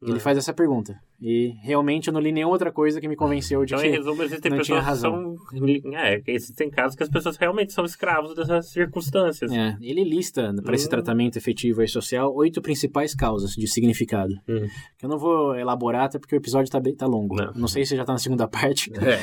[0.01, 0.20] Ele É.
[0.20, 0.98] faz essa pergunta.
[1.20, 3.96] E realmente eu não li nenhuma outra coisa que me convenceu de Então, que em
[3.96, 5.37] resumo, existem não tinha pessoas que razão.
[5.83, 5.92] são.
[5.94, 9.50] É, que existem casos que as pessoas realmente são escravos dessas circunstâncias.
[9.52, 10.90] É, ele lista para esse Hum.
[10.90, 14.33] tratamento efetivo e social oito principais causas de significado.
[14.48, 14.68] Hum.
[14.96, 17.35] Que eu não vou elaborar até porque o episódio tá, bem, tá longo.
[17.35, 17.52] Não.
[17.52, 17.68] Não.
[17.68, 19.18] sei se já tá na segunda parte, É.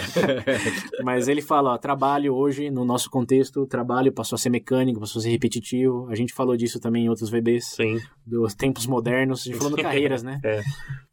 [1.04, 5.20] mas ele fala, ó, trabalho hoje, no nosso contexto, trabalho passou a ser mecânico, passou
[5.20, 6.08] a ser repetitivo.
[6.10, 8.00] A gente falou disso também em outros VBs, Sim.
[8.26, 10.40] dos tempos modernos, a gente falando carreiras, né?
[10.44, 10.62] É.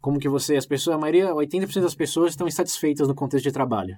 [0.01, 3.53] Como que você, as pessoas, a maioria, 80% das pessoas estão insatisfeitas no contexto de
[3.53, 3.95] trabalho.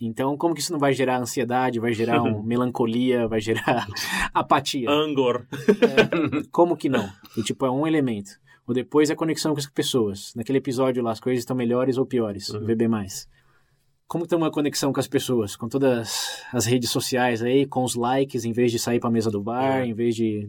[0.00, 3.86] Então, como que isso não vai gerar ansiedade, vai gerar um melancolia, vai gerar
[4.34, 4.90] apatia?
[4.90, 5.46] Angor.
[6.50, 7.08] Como que não?
[7.36, 8.30] E, tipo, é um elemento.
[8.66, 10.32] O depois é a conexão com as pessoas.
[10.34, 12.48] Naquele episódio lá, as coisas estão melhores ou piores.
[12.48, 12.64] Uhum.
[12.66, 12.88] VB+.
[14.06, 15.54] Como tem uma conexão com as pessoas?
[15.56, 19.30] Com todas as redes sociais aí, com os likes, em vez de sair pra mesa
[19.30, 19.86] do bar, É.
[19.86, 20.48] em vez de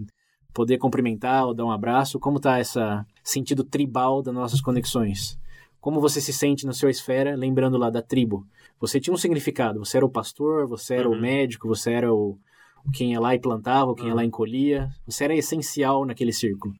[0.56, 2.18] poder cumprimentar ou dar um abraço.
[2.18, 2.80] Como tá esse
[3.22, 5.38] sentido tribal das nossas conexões?
[5.82, 8.48] Como você se sente na sua esfera, lembrando lá da tribo?
[8.80, 9.80] Você tinha um significado.
[9.80, 11.22] Você era o pastor, você era o Uhum.
[11.22, 12.40] médico, você era o
[12.88, 14.90] o quem ia lá e plantava, quem ia lá e encolhia.
[15.08, 16.76] Você era essencial naquele círculo.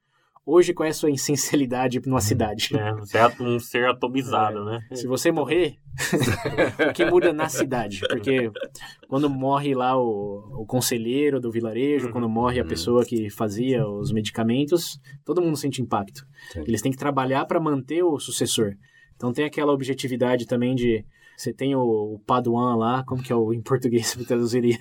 [0.46, 2.70] Hoje, qual é a sua essencialidade numa cidade?
[2.78, 4.80] É, você é um ser atomizado, né?
[4.94, 5.78] Se você morrer,
[6.90, 8.02] o que muda na cidade?
[8.08, 8.52] Porque
[9.08, 12.12] quando morre lá o, o conselheiro do vilarejo, Uhum.
[12.12, 16.24] quando morre a pessoa que fazia os medicamentos, todo mundo sente impacto.
[16.52, 16.62] Sim.
[16.68, 18.74] Eles têm que trabalhar para manter o sucessor.
[19.16, 21.04] Então tem aquela objetividade também de
[21.36, 21.82] você tem o,
[22.16, 24.78] o Paduan lá, como que é o em português eu traduziria?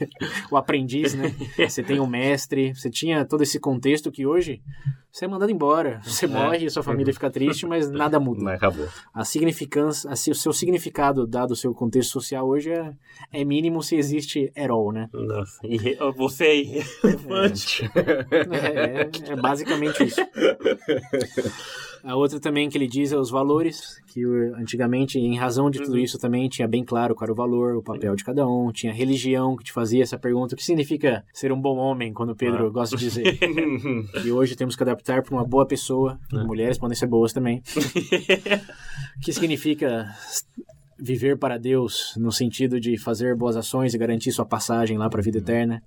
[0.50, 1.34] o aprendiz, né?
[1.68, 4.62] Você tem o mestre, você tinha todo esse contexto que hoje
[5.10, 6.00] você é mandado embora.
[6.04, 8.88] Você morre, sua família fica triste, mas nada muda Mas acabou.
[9.12, 12.92] a significância, a, o seu significado dado o seu contexto social hoje é,
[13.32, 15.08] é mínimo se existe all, né?
[15.12, 17.84] Nossa, e você é irrelevante.
[17.94, 20.20] É, é- é basicamente isso.
[22.04, 24.22] A outra também que ele diz é os valores, que
[24.56, 27.82] antigamente, em razão de tudo isso também, tinha bem claro qual era o valor, o
[27.82, 31.50] papel de cada um, tinha religião que te fazia essa pergunta, o que significa ser
[31.50, 32.70] um bom homem, quando o Pedro Ah.
[32.70, 33.24] gosta de dizer.
[34.24, 37.62] E hoje temos que adaptar para uma boa pessoa, mulheres podem ser boas também.
[39.16, 40.06] O que significa
[40.98, 45.20] viver para Deus no sentido de fazer boas ações e garantir sua passagem lá para
[45.20, 45.82] a vida eterna.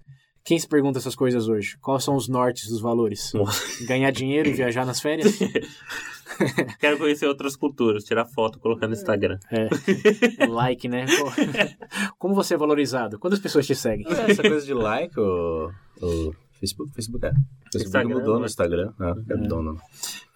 [0.47, 1.77] Quem se pergunta essas coisas hoje?
[1.81, 3.33] Quais são os nortes dos valores?
[3.33, 3.85] Nossa.
[3.85, 5.37] Ganhar dinheiro e viajar nas férias?
[6.79, 9.37] Quero conhecer outras culturas, tirar foto, colocar no Instagram.
[9.51, 10.45] É.
[10.47, 11.05] Like, né?
[11.05, 11.29] Pô,
[12.17, 13.19] Como você é valorizado?
[13.19, 14.07] Quantas pessoas te seguem?
[14.07, 15.69] É, Essa coisa de like, o,
[16.01, 17.31] o Facebook, Facebook é.
[17.31, 18.39] Facebook Instagram, mudou né?
[18.39, 18.93] no Instagram.
[19.01, 19.35] É, é.
[19.35, 19.75] mudou, não.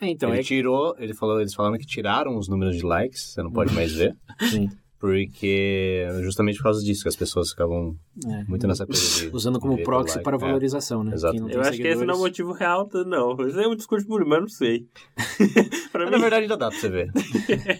[0.01, 3.31] É, então, ele é tirou, ele falou, eles falaram que tiraram os números de likes,
[3.31, 4.13] você não pode mais ver.
[4.41, 4.69] Sim.
[5.01, 8.43] Porque justamente por causa disso, que as pessoas ficavam É.
[8.43, 9.35] muito nessa coisa de.
[9.35, 10.23] usando como proxy like.
[10.23, 10.39] para É.
[10.39, 11.13] valorização, né?
[11.15, 11.35] Exato.
[11.49, 13.03] Eu acho que esse não é o seguidores- motivo real, tá?
[13.03, 13.35] não.
[13.47, 14.85] Isso é um discurso bonito, mas eu não sei.
[15.91, 17.11] pra mim, na verdade ainda dá pra você ver.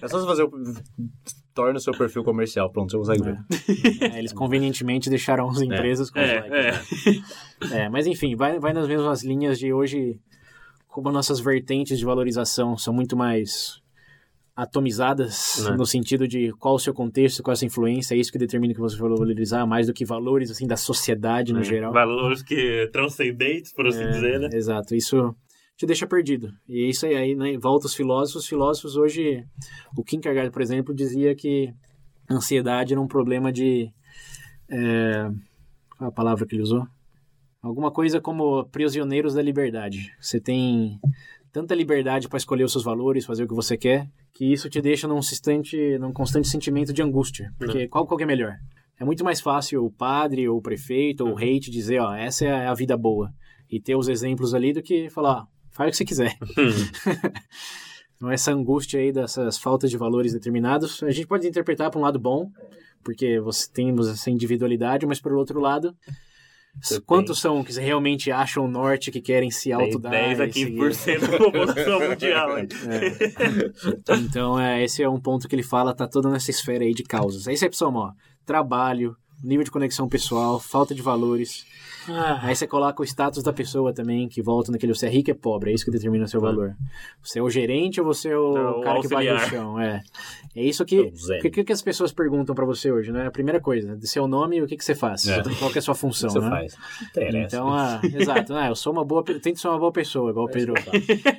[0.02, 0.52] É só você fazer o.
[1.54, 4.14] Torna o seu perfil comercial, pronto, você consegue ver.
[4.14, 6.52] É, eles convenientemente deixaram as empresas com os likes.
[6.52, 7.84] é, é.
[7.86, 10.18] É, mas enfim, vai, vai nas mesmas linhas de hoje,
[10.88, 13.81] como nossas vertentes de valorização são muito mais
[14.56, 15.76] atomizadas, Né.
[15.78, 18.74] no sentido de qual o seu contexto, qual a sua influência, é isso que determina
[18.74, 21.92] o que você vai valorizar, mais do que valores, assim, da sociedade no geral.
[21.94, 24.50] Valores que transcendentes, por assim É, dizer, né?
[24.54, 25.34] Exato, isso
[25.78, 26.52] te deixa perdido.
[26.68, 28.44] E isso aí, aí né, volta os filósofos.
[28.44, 29.44] Os filósofos hoje,
[29.98, 31.74] o Kierkegaard, por exemplo, dizia que
[32.30, 33.90] ansiedade era um problema de...
[34.70, 35.30] É,
[35.98, 36.86] qual a palavra que ele usou?
[37.64, 40.12] Alguma coisa como prisioneiros da liberdade.
[40.20, 41.00] Você tem
[41.52, 44.82] tanta liberdade para escolher os seus valores, fazer o que você quer, que isso te
[44.82, 47.52] deixa num constante, num constante sentimento de angústia.
[47.58, 48.56] Porque qual, qual que é melhor?
[49.00, 52.14] É muito mais fácil o padre, ou o prefeito, ou o rei te dizer, ó,
[52.14, 53.32] essa é a vida boa.
[53.70, 56.38] E ter os exemplos ali do que falar, ó, faz o que você quiser.
[58.16, 62.04] então essa angústia aí dessas faltas de valores determinados, a gente pode interpretar para um
[62.04, 62.50] lado bom,
[63.04, 65.96] porque você temos essa individualidade, mas por outro lado,
[66.80, 70.12] Você quantos são que realmente acham o norte, que querem se autodar?
[70.12, 70.80] 10 a e seguir?
[70.80, 72.58] 15% da população mundial.
[72.58, 72.66] É.
[74.18, 77.04] Então, é, esse é um ponto que ele fala, tá toda nessa esfera aí de
[77.04, 77.48] causas.
[77.48, 78.12] Aí você soma, ó,
[78.46, 81.66] trabalho, nível de conexão pessoal, falta de valores.
[82.10, 85.30] Ah, Aí você coloca o status da pessoa também, que volta naquele você é rico
[85.30, 86.76] ou é pobre, é isso que determina o seu valor.
[87.24, 89.80] Você é o gerente ou você é o o cara que vai no chão?
[89.80, 90.02] É.
[90.56, 91.00] É isso que.
[91.00, 91.38] O Zé.
[91.38, 93.28] O que, que as pessoas perguntam pra você hoje, né?
[93.28, 95.28] A primeira coisa, de seu nome e o que, que você faz?
[95.28, 95.42] É.
[95.60, 96.50] Qual que é a sua O função, que você né?
[96.50, 96.76] faz?
[97.10, 97.56] Interessa.
[97.56, 98.70] Então, ah, exato, né?
[98.70, 100.74] Eu sou uma boa, tento ser uma boa pessoa, igual o Pedro.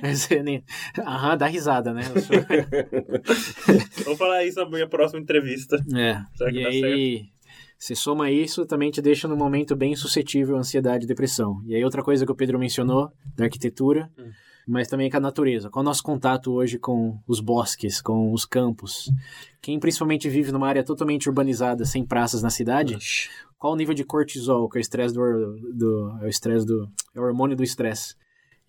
[0.03, 0.63] Você nem-
[0.99, 2.03] Aham, dá risada, né?
[2.03, 2.43] Sou-
[4.05, 5.77] Vou falar isso na minha próxima entrevista.
[5.95, 6.21] É.
[6.35, 7.25] Será que e dá aí,
[7.83, 11.61] você soma isso, também te deixa num momento bem suscetível à ansiedade e depressão.
[11.65, 14.31] E aí, outra coisa que o Pedro mencionou, da arquitetura, Hum.
[14.65, 15.69] mas também com a natureza.
[15.69, 19.11] Qual é o nosso contato hoje com os bosques, com os campos?
[19.61, 22.97] Quem principalmente vive numa área totalmente urbanizada, sem praças na cidade,
[23.57, 25.21] qual o nível de cortisol, que é o estresse do,
[25.73, 28.15] do é o estresse do é o hormônio do estresse.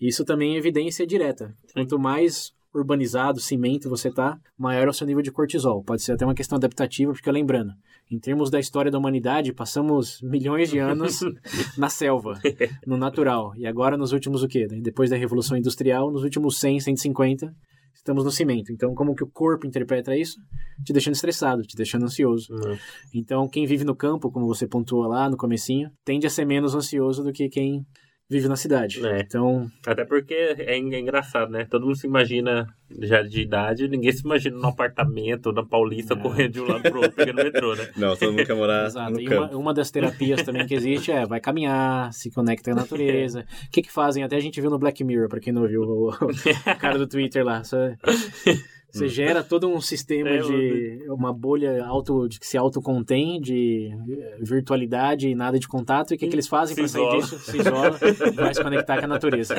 [0.00, 1.55] Isso também é evidência direta.
[1.72, 5.83] Quanto mais urbanizado, cimento você tá, maior é o seu nível de cortisol.
[5.83, 7.73] Pode ser até uma questão adaptativa, porque lembrando,
[8.11, 11.21] em termos da história da humanidade, passamos milhões de anos
[11.79, 12.39] na selva,
[12.87, 13.53] no natural.
[13.57, 14.67] E agora nos últimos o quê?
[14.67, 17.55] Depois da revolução industrial, nos últimos 100, 150,
[17.95, 18.73] estamos no cimento.
[18.73, 20.37] Então, como que o corpo interpreta isso?
[20.85, 22.53] Te deixando estressado, te deixando ansioso.
[22.53, 22.77] Hum.
[23.15, 26.75] Então, quem vive no campo, como você pontuou lá no comecinho, tende a ser menos
[26.75, 27.87] ansioso do que quem
[28.29, 29.05] vive na cidade.
[29.07, 29.21] É.
[29.21, 31.67] Então, Até porque é, é engraçado, né?
[31.71, 32.67] Todo mundo se imagina
[33.01, 36.17] já de idade, ninguém se imagina num apartamento na Paulista É.
[36.17, 37.89] correndo de um lado pro outro, pegando metrô, né?
[37.97, 39.13] Não, todo mundo quer morar exato.
[39.13, 39.59] no E uma, campo.
[39.59, 43.41] uma das terapias também que existe é vai caminhar, se conecta à natureza.
[43.41, 44.23] O que que fazem?
[44.25, 47.07] Até a gente viu no Black Mirror, pra quem não viu, o, o cara do
[47.07, 47.63] Twitter lá.
[47.65, 47.97] Você,
[48.94, 53.90] você gera todo um sistema É, de uma bolha auto, de que se autocontém de
[54.09, 56.12] eh, virtualidade e nada de contato.
[56.12, 57.38] E o que, que eles fazem para sair disso?
[57.40, 57.90] Se isola,
[58.37, 59.57] vai se conectar com a natureza.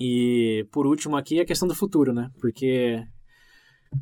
[0.00, 2.30] E por último aqui a questão do futuro, né?
[2.40, 3.02] Porque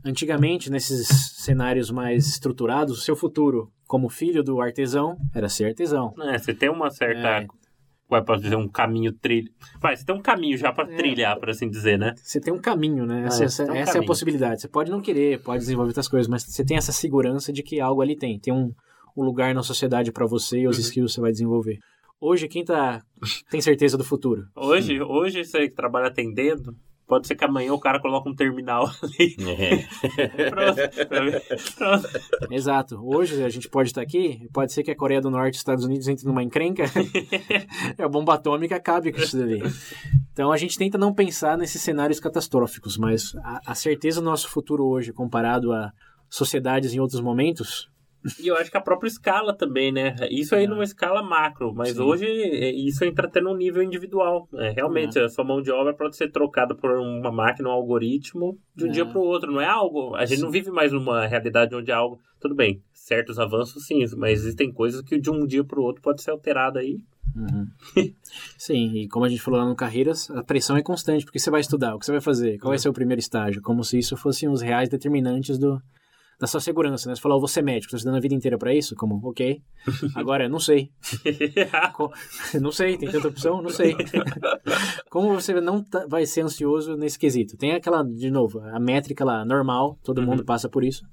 [0.04, 6.12] antigamente, nesses cenários mais estruturados, o seu futuro como filho do artesão era ser artesão.
[6.20, 7.46] É, você tem uma certa.
[8.08, 9.50] Vai pra dizer um caminho trilho.
[9.80, 10.96] Vai, você tem um caminho já pra É.
[10.96, 12.14] trilhar, por assim dizer, né?
[12.22, 13.22] Você tem um caminho, né?
[13.22, 14.06] É, Essa, essa- um essa é a caminho.
[14.06, 14.60] possibilidade.
[14.60, 17.80] Você pode não querer, pode desenvolver outras coisas, mas você tem essa segurança de que
[17.80, 18.38] algo ali tem.
[18.38, 18.72] Tem um,
[19.16, 20.82] um lugar na sociedade para você e os Uhum.
[20.82, 21.78] skills você vai desenvolver.
[22.20, 23.02] Hoje, quem tá,
[23.50, 24.44] tem certeza do futuro?
[24.54, 26.74] Hoje, hoje você que trabalha atendendo,
[27.06, 29.36] pode ser que amanhã o cara coloque um terminal ali.
[29.40, 30.50] É.
[30.50, 31.76] Pronto.
[31.76, 32.08] Pronto.
[32.50, 33.00] Exato.
[33.02, 35.58] Hoje a gente pode estar aqui, pode ser que a Coreia do Norte e os
[35.58, 36.84] Estados Unidos entrem numa encrenca
[37.98, 39.62] a bomba atômica acabe com isso dali.
[40.32, 44.48] Então a gente tenta não pensar nesses cenários catastróficos, mas a, a certeza do nosso
[44.48, 45.90] futuro hoje, comparado a
[46.28, 47.88] sociedades em outros momentos,
[48.40, 50.14] E eu acho que a própria escala também, né?
[50.30, 51.94] Isso aí numa escala macro, mas É.
[51.94, 52.00] Sim.
[52.02, 54.48] hoje é, isso entra até num nível individual.
[54.54, 58.58] É, realmente, a sua mão de obra pode ser trocada por uma máquina, um algoritmo,
[58.74, 58.90] de um É.
[58.92, 59.52] dia para o outro.
[59.52, 60.14] Não é algo.
[60.14, 62.18] A gente não vive mais numa realidade onde é algo.
[62.40, 66.02] Tudo bem, certos avanços sim, mas existem coisas que de um dia para o outro
[66.02, 66.98] pode ser alterado aí.
[67.34, 67.66] Uhum.
[68.56, 71.50] Sim, e como a gente falou lá no Carreiras, a pressão é constante, porque você
[71.50, 73.98] vai estudar, o que você vai fazer, qual vai ser o primeiro estágio, como se
[73.98, 75.78] isso fossem os reais determinantes do,
[76.38, 77.14] da sua segurança, né?
[77.14, 78.94] Você falou, eu vou ser médico, estou estudando a vida inteira para isso?
[78.94, 79.62] Como, ok.
[80.14, 80.90] Agora, não sei.
[82.60, 83.62] Não sei, tem tanta opção?
[83.62, 83.96] Não sei.
[85.10, 87.56] Como você não tá- vai ser ansioso nesse quesito?
[87.56, 91.04] Tem aquela, de novo, a métrica lá, normal, todo mundo passa por isso.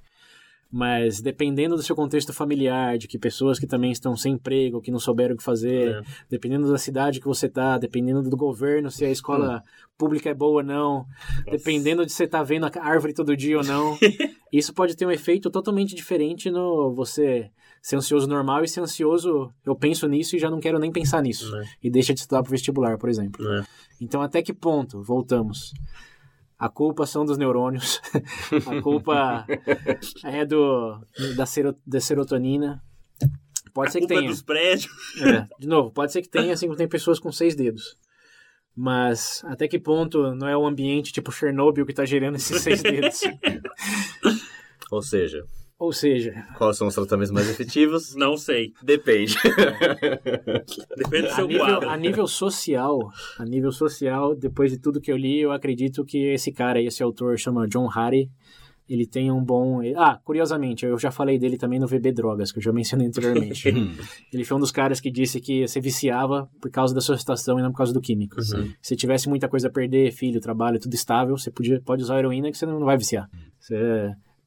[0.75, 4.89] Mas dependendo do seu contexto familiar, de que pessoas que também estão sem emprego, que
[4.89, 6.01] não souberam o que fazer, É.
[6.27, 9.62] dependendo da cidade que você tá, dependendo do governo, se a escola
[9.95, 11.05] pública é boa ou não,
[11.45, 13.95] dependendo de você tá vendo a árvore todo dia ou não,
[14.51, 19.53] isso pode ter um efeito totalmente diferente no você ser ansioso normal e ser ansioso,
[19.63, 21.51] eu penso nisso e já não quero nem pensar nisso.
[21.51, 21.65] Né?
[21.83, 23.45] E deixa de estudar pro vestibular, por exemplo.
[23.47, 23.63] Né?
[24.01, 25.71] Então, até que ponto, voltamos,
[26.57, 28.01] a culpa são dos neurônios,
[28.67, 29.45] a culpa
[30.23, 30.99] é do
[31.35, 32.81] da, sero, da serotonina.
[33.73, 34.29] Pode A ser que culpa é tenha.
[34.31, 34.87] dos prédios.
[35.21, 37.97] É, de novo, pode ser que tenha, assim como tem pessoas com seis dedos.
[38.75, 42.81] Mas até que ponto não é o ambiente tipo Chernobyl que tá gerando esses seis
[42.81, 43.21] dedos?
[44.91, 45.43] Ou seja,
[45.84, 48.15] Ou seja, quais são os tratamentos mais efetivos?
[48.15, 48.72] Não sei.
[48.82, 49.36] Depende.
[50.96, 51.89] Depende do a seu nível, quadro.
[51.89, 56.17] a nível social, a nível social, depois de tudo que eu li, eu acredito que
[56.17, 58.32] esse cara, esse autor, chama John Hardy,
[58.88, 59.82] ele tem um bom...
[59.98, 63.67] Ah, curiosamente, eu já falei dele também no VB Drogas, que eu já mencionei anteriormente.
[64.32, 67.60] ele foi um dos caras que disse que você viciava por causa da sua situação
[67.60, 68.38] e não por causa do químico.
[68.82, 72.50] Se tivesse muita coisa a perder, filho, trabalho, tudo estável, você podia, pode usar heroína
[72.50, 73.30] que você não vai viciar.
[73.60, 73.76] Você,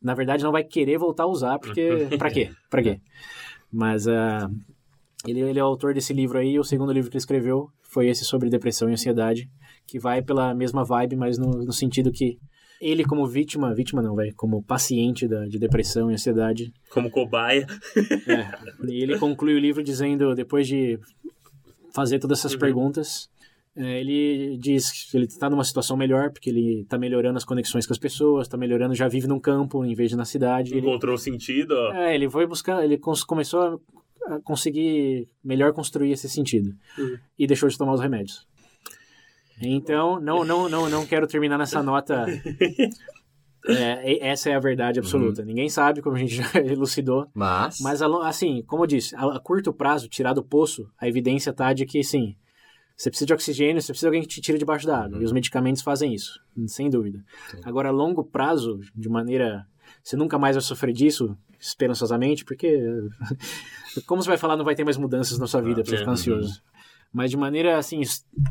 [0.02, 2.08] na verdade, não vai querer voltar a usar, porque...
[2.18, 2.50] pra quê?
[2.70, 3.00] Pra quê?
[3.72, 4.06] Mas...
[4.06, 4.50] ah,
[5.26, 8.08] ele, ele é o autor desse livro aí, o segundo livro que ele escreveu foi
[8.08, 9.48] esse sobre depressão e ansiedade,
[9.86, 12.38] que vai pela mesma vibe, mas no, no sentido que
[12.80, 17.66] ele como vítima, vítima não, vai, como paciente da, de depressão e ansiedade, Como cobaia.
[18.26, 20.98] é, e ele conclui o livro dizendo, depois de
[21.94, 23.28] fazer todas essas perguntas,
[23.76, 27.86] é, ele diz que ele está numa situação melhor, porque ele está melhorando as conexões
[27.86, 30.72] com as pessoas, está melhorando, já vive num campo em vez de na cidade.
[30.74, 31.92] Ele, Encontrou sentido, ó.
[31.92, 37.16] é, ele foi buscar, ele cons- começou a, a conseguir melhor construir esse sentido Uhum.
[37.38, 38.46] e deixou de tomar os remédios.
[39.62, 42.26] Então, não, não, não, não quero terminar nessa nota.
[43.68, 45.44] É, essa é a verdade absoluta.
[45.44, 47.26] Ninguém sabe, como a gente já elucidou.
[47.34, 51.52] Mas, Mas, assim, como eu disse, a, a curto prazo, tirar do poço, a evidência
[51.52, 52.36] tá de que, sim,
[52.96, 55.20] você precisa de oxigênio, você precisa de alguém que te tire debaixo da água.
[55.20, 57.22] E os medicamentos fazem isso, sem dúvida.
[57.62, 59.66] Agora, a longo prazo, de maneira...
[60.02, 62.80] Você nunca mais vai sofrer disso, esperançosamente, porque...
[64.06, 65.98] como você vai falar, não vai ter mais mudanças na sua vida pra você é,
[65.98, 66.62] ficar ansioso.
[67.12, 68.00] Mas de maneira, assim,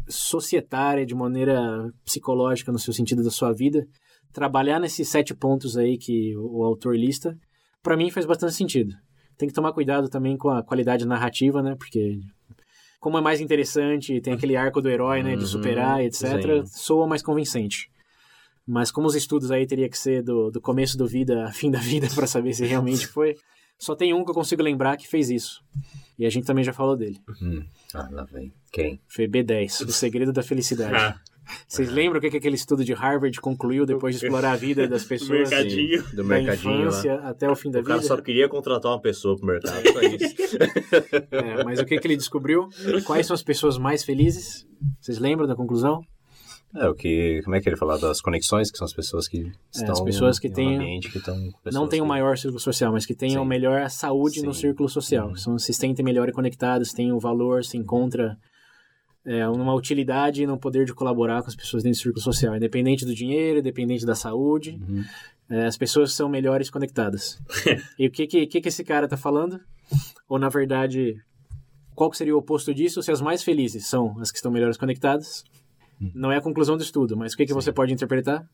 [0.07, 3.87] societária, de maneira psicológica, no seu sentido da sua vida,
[4.31, 7.37] trabalhar nesses sete pontos aí que o, autor lista,
[7.81, 8.93] pra mim faz bastante sentido.
[9.37, 11.75] Tem que tomar cuidado também com a qualidade narrativa, né?
[11.77, 12.19] Porque
[13.05, 15.35] como é mais interessante, tem aquele arco do herói, né?
[15.35, 16.23] De Uhum, superar, etc.
[16.41, 16.65] sim.
[16.65, 17.87] Soa mais convincente.
[18.65, 21.69] Mas como os estudos aí teria que ser do, do começo do vida a fim
[21.69, 23.35] da vida pra saber se realmente foi,
[23.77, 25.63] só tem um que eu consigo lembrar que fez isso.
[26.17, 27.21] E a gente também já falou dele.
[27.39, 27.63] Hum.
[27.93, 28.51] Ah, lá vem.
[28.71, 28.99] Quem?
[29.07, 31.19] Foi B10, O Segredo da Felicidade.
[31.67, 34.87] Vocês lembram o que, que aquele estudo de Harvard concluiu depois de explorar a vida
[34.87, 36.03] das pessoas Mercadinho.
[36.09, 36.81] Do da mercadinho lá.
[36.87, 38.07] infância até o fim da O cara vida?
[38.15, 40.35] só queria contratar uma pessoa pro mercado, só isso.
[41.31, 42.67] É, mas o que, que ele descobriu?
[43.05, 44.65] Quais são as pessoas mais felizes?
[44.99, 46.01] Vocês lembram da conclusão?
[46.75, 47.41] É, o que.
[47.43, 50.39] Como é que ele fala das conexões, que são as pessoas que estão as pessoas
[50.39, 51.35] que um têm- ambiente que estão.
[51.35, 54.61] com Não tem o que- maior círculo social, mas que tenham melhor saúde no Sim.
[54.61, 55.29] círculo social.
[55.29, 55.35] Uhum.
[55.35, 58.35] São, se sentem melhor e conectados, têm o valor, se encontra
[59.25, 62.55] é, uma utilidade e no poder de colaborar com as pessoas dentro do círculo social.
[62.55, 65.03] Independente do dinheiro, independente da saúde, Uhum.
[65.49, 67.39] é, as pessoas são melhores conectadas.
[67.99, 69.59] e o que, que, que, esse cara tá falando?
[70.29, 71.15] Ou, na verdade,
[71.95, 73.01] qual seria o oposto disso?
[73.01, 75.43] Se as mais felizes são as que estão melhores conectadas?
[76.01, 76.11] Hum.
[76.13, 78.45] Não é a conclusão do estudo, mas o que, que você pode interpretar?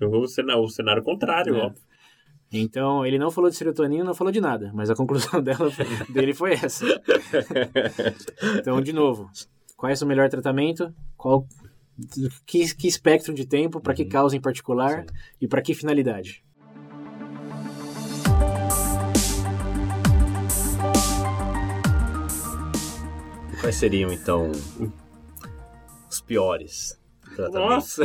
[0.00, 1.58] O cenário, o cenário contrário, É.
[1.66, 1.72] ó.
[2.52, 5.68] Então, ele não falou de serotonina, não falou de nada, mas a conclusão dela,
[6.08, 6.86] dele foi essa.
[8.58, 9.28] Então, de novo,
[9.76, 10.92] qual é o melhor tratamento?
[11.16, 11.46] Qual
[12.46, 15.06] que, que espectro de tempo, para que causa em particular Sim.
[15.42, 16.42] e para que finalidade?
[23.52, 24.50] E Quais seriam, então,
[26.10, 26.98] os piores
[27.34, 27.98] tratamentos?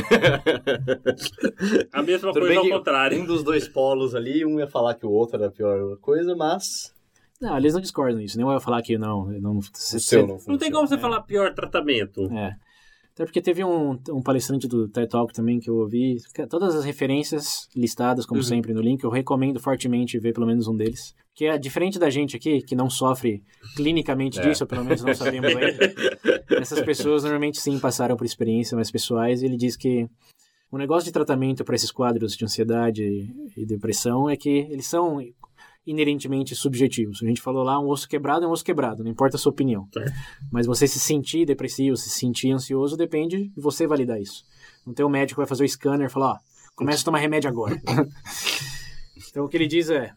[1.94, 3.22] A mesma Tudo coisa ao contrário.
[3.22, 6.36] um dos dois polos ali, um ia falar que o outro era a pior coisa,
[6.36, 6.94] mas
[7.42, 8.38] Não, eles não discordam disso.
[8.38, 9.26] Nem vai falar que não.
[9.40, 10.38] não o seu não.
[10.48, 12.32] Não tem como você falar pior tratamento.
[12.32, 12.56] É.
[13.14, 16.16] Até porque teve um, um palestrante do TED Talk também que eu ouvi.
[16.34, 18.44] que Todas as referências listadas, como Uhum.
[18.46, 19.04] sempre, no link.
[19.04, 21.14] Eu recomendo fortemente ver pelo menos um deles.
[21.34, 23.44] Que é diferente da gente aqui, que não sofre
[23.76, 24.44] clinicamente É.
[24.48, 25.94] disso, ou pelo menos não sabemos ainda.
[26.62, 29.42] Essas pessoas normalmente sim passaram por experiências mais pessoais.
[29.42, 30.08] E ele diz que
[30.72, 33.04] o negócio de tratamento para esses quadros de ansiedade
[33.58, 35.20] e depressão é que eles são
[35.86, 37.22] inerentemente subjetivos.
[37.24, 39.52] A gente falou lá, um osso quebrado é um osso quebrado, não importa a sua
[39.52, 39.88] opinião.
[39.98, 40.06] É.
[40.52, 44.44] Mas você se sentir depressivo, se sentir ansioso, depende de você validar isso.
[44.86, 46.38] Não tem um médico que vai fazer o scanner e falar, ó,
[46.76, 47.80] começa a tomar remédio agora.
[49.30, 50.12] então o que ele diz é,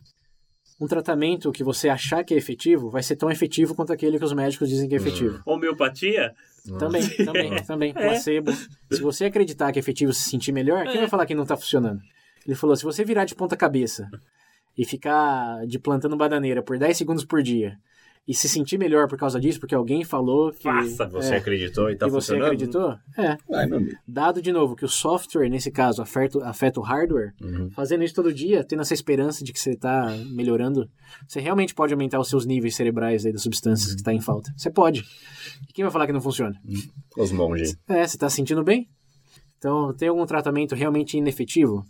[0.81, 4.25] um tratamento que você achar que é efetivo vai ser tão efetivo quanto aquele que
[4.25, 5.41] os médicos dizem que é efetivo.
[5.47, 6.33] Homeopatia?
[6.79, 7.91] Também, também, também.
[7.91, 7.93] É.
[7.93, 8.53] Placebo.
[8.91, 11.01] Se você acreditar que é efetivo se sentir melhor, quem É.
[11.01, 12.01] vai falar que não tá funcionando?
[12.47, 14.09] Ele falou, se você virar de ponta cabeça
[14.77, 17.79] e ficar de plantando bananeira por 10 segundos por dia
[18.27, 20.63] e se sentir melhor por causa disso, porque alguém falou que.
[20.63, 22.45] Faça, Você é, acreditou e tá e você funcionando?
[22.47, 22.97] acreditou?
[23.19, 23.37] É.
[23.47, 23.97] Vai, meu amigo.
[24.09, 27.69] Dado de novo que o software, nesse caso, afeta, afeta o hardware, Uhum.
[27.73, 30.89] fazendo isso todo dia, tendo essa esperança de que você está melhorando,
[31.29, 34.51] você realmente pode aumentar os seus níveis cerebrais aí das substâncias que está em falta.
[34.57, 35.05] Você pode.
[35.69, 36.59] E quem vai falar que não funciona?
[37.19, 37.77] Os monges.
[37.87, 38.89] É, você está se sentindo bem?
[39.59, 41.85] Então, tem algum tratamento realmente inefetivo?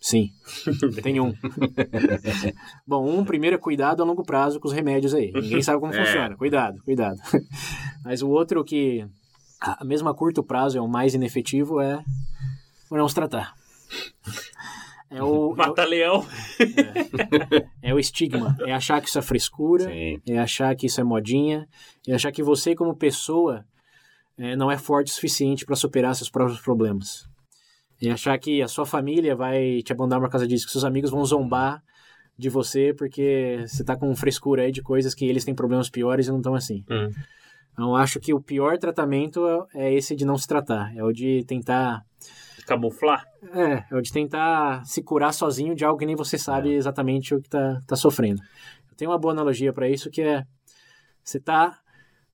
[0.00, 0.30] Sim,
[1.02, 1.34] tem um.
[2.86, 5.32] Bom, um primeiro é cuidado a longo prazo com os remédios aí.
[5.32, 6.04] Ninguém sabe como É.
[6.04, 6.36] funciona.
[6.36, 7.20] Cuidado, cuidado.
[8.04, 9.04] Mas o outro que,
[9.60, 12.02] a mesmo a curto prazo, é o mais inefetivo é
[12.90, 13.54] o não se tratar.
[15.10, 16.24] É o, é o, Mata leão.
[17.82, 18.56] é o estigma.
[18.60, 20.20] É achar que isso é frescura, Sim.
[20.28, 21.66] é achar que isso é modinha,
[22.06, 23.64] é achar que você, como pessoa,
[24.38, 27.26] é, não é forte o suficiente para superar seus próprios problemas.
[28.00, 31.10] É achar que a sua família vai te abandonar por causa disso, que seus amigos
[31.10, 31.82] vão zombar
[32.38, 36.28] de você porque você tá com frescura aí de coisas que eles têm problemas piores
[36.28, 36.84] e não estão assim.
[36.88, 37.10] Hum.
[37.72, 40.96] Então, acho que o pior tratamento é esse de não se tratar.
[40.96, 42.02] É o de tentar.
[42.66, 43.24] Camuflar.
[43.54, 47.34] É, é o de tentar se curar sozinho de algo que nem você sabe exatamente
[47.34, 48.42] o que tá, tá sofrendo.
[48.90, 50.44] Eu tenho uma boa analogia para isso que é
[51.22, 51.78] você tá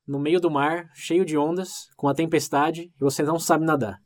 [0.06, 3.98] no meio do mar, cheio de ondas, com a tempestade, e você não sabe nadar.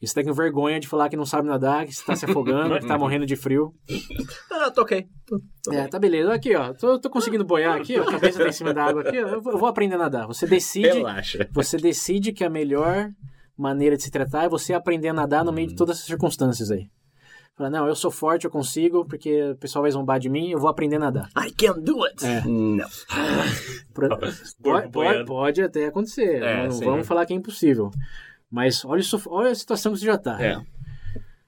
[0.00, 2.26] E você tá com vergonha de falar que não sabe nadar, que você tá se
[2.26, 3.74] afogando, que tá morrendo de frio.
[4.50, 5.06] Ah, tô ok.
[5.72, 6.32] É, tá beleza.
[6.34, 6.74] Aqui, ó.
[6.74, 8.02] Tô, tô conseguindo boiar aqui, ó.
[8.02, 9.28] A cabeça tá em cima da água aqui, ó.
[9.28, 10.26] Eu vou, aprender a nadar.
[10.26, 10.88] Você decide.
[10.88, 11.48] Relaxa.
[11.52, 13.10] Você decide que a melhor
[13.56, 16.70] maneira de se tratar é você aprender a nadar no meio de todas essas circunstâncias
[16.70, 16.88] aí.
[17.56, 20.58] Fala, não, eu sou forte, eu consigo, porque o pessoal vai zombar de mim, eu
[20.58, 21.30] vou aprender a nadar.
[21.38, 22.22] I can do it.
[22.22, 22.42] É.
[22.46, 22.86] Não.
[23.94, 24.10] Pro-
[24.62, 26.42] Pode, pode, pode até acontecer.
[26.42, 26.84] É, não sim.
[26.84, 27.90] vamos falar que é impossível.
[28.50, 30.42] Mas olha, isso, olha a situação que você já tá.
[30.42, 30.60] É.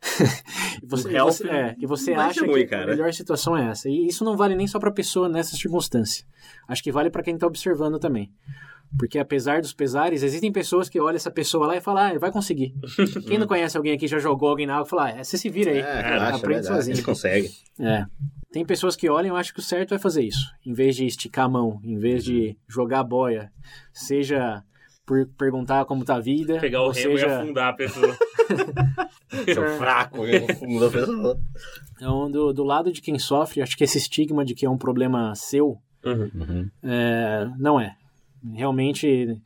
[0.81, 2.85] E você, e você, é, e você acha ruim, que cara.
[2.85, 3.89] a melhor situação é essa.
[3.89, 6.25] E isso não vale nem só pra pessoa nessa circunstância.
[6.69, 8.33] Acho que vale pra quem tá observando também.
[8.97, 12.19] Porque apesar dos pesares, existem pessoas que olham essa pessoa lá e falam, ah, ele
[12.19, 12.75] vai conseguir.
[13.27, 15.51] Quem não conhece alguém aqui, já jogou alguém na água e fala, ah, você se
[15.51, 15.79] vira aí.
[15.79, 16.95] É, relaxa, aprende sozinho.
[16.95, 17.51] Ele consegue.
[17.79, 18.07] É.
[18.51, 20.51] Tem pessoas que olham e acham que o certo é fazer isso.
[20.65, 23.53] Em vez de esticar a mão, em vez de jogar a boia,
[23.93, 24.65] seja
[25.09, 28.15] por perguntar como tá a vida, Pegar o ou remo e seja, afundar a pessoa.
[29.55, 31.41] Seu fraco, eu no fundo da pessoa.
[31.97, 34.77] então, do, do lado de quem sofre, acho que esse estigma de que é um
[34.77, 36.31] problema seu, Uhum.
[36.35, 36.71] Uhum.
[36.83, 37.97] é, não é.
[38.55, 39.41] Realmente,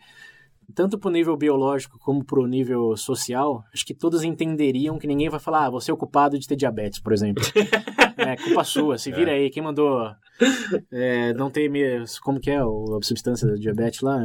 [0.74, 5.40] tanto pro nível biológico como pro nível social, acho que todos entenderiam que ninguém vai
[5.40, 7.42] falar, ah, você é o culpado de ter diabetes, por exemplo.
[8.18, 9.48] é culpa sua, se vira aí.
[9.48, 10.12] Quem mandou
[10.90, 11.68] é, não ter.
[11.68, 14.18] me- Como que é o- a substância da diabetes lá?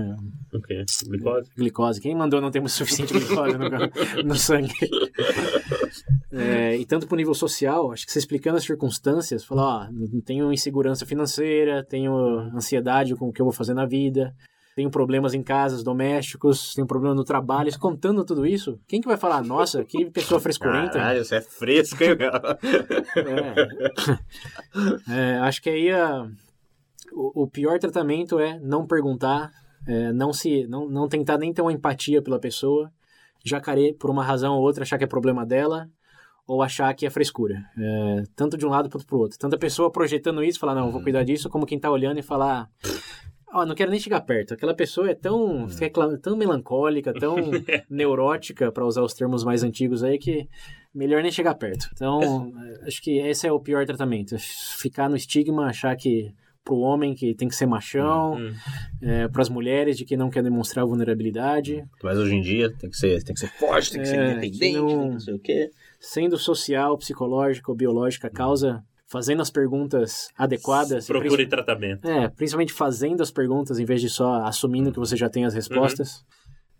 [0.53, 1.09] O?
[1.09, 1.51] Glicose?
[1.55, 2.01] Glicose.
[2.01, 4.73] Quem mandou não ter suficiente glicose no, no sangue?
[6.31, 10.51] É, e tanto pro nível social, acho que você explicando as circunstâncias, falar, ó, tenho
[10.51, 12.13] insegurança financeira, tenho
[12.55, 14.33] ansiedade com o que eu vou fazer na vida,
[14.77, 19.17] tenho problemas em casas domésticos, tenho problema no trabalho, contando tudo isso, quem que vai
[19.17, 20.99] falar, nossa, que pessoa frescurenta?
[20.99, 22.11] Caralho, você é fresco, hein?
[25.09, 25.33] É.
[25.35, 26.29] É, acho que aí a-
[27.11, 29.51] o, o pior tratamento é não perguntar,
[29.87, 32.91] é, não se, não, não tentar nem ter uma empatia pela pessoa,
[33.63, 35.89] querer por uma razão ou outra achar que é problema dela
[36.45, 39.39] ou achar que é frescura, É, tanto de um lado quanto pro outro.
[39.39, 42.19] Tanto a pessoa projetando isso, falar não, eu vou cuidar disso, como quem tá olhando
[42.19, 42.69] e falar
[43.53, 44.53] Ó, não quero nem chegar perto.
[44.53, 47.35] Aquela pessoa é tão, recla- tão melancólica, tão
[47.89, 50.47] neurótica, para usar os termos mais antigos aí, que
[50.93, 51.87] melhor nem chegar perto.
[51.93, 52.51] Então,
[52.85, 54.35] acho que esse é o pior tratamento.
[54.77, 56.31] Ficar no estigma, achar que
[56.63, 58.51] pro homem que tem que ser machão, Hum.
[59.31, 62.97] para as mulheres de que não quer demonstrar vulnerabilidade, Mas hoje em dia tem que
[62.97, 65.19] ser, tem que ser forte, tem que ser É, independente, que não- tem que não
[65.21, 65.71] sei o quê.
[65.97, 71.05] sendo social, psicológica ou biológica causa, fazendo as perguntas adequadas.
[71.05, 72.07] e Procure tratamento.
[72.07, 75.53] É, principalmente fazendo as perguntas em vez de só assumindo que você já tem as
[75.53, 76.25] respostas.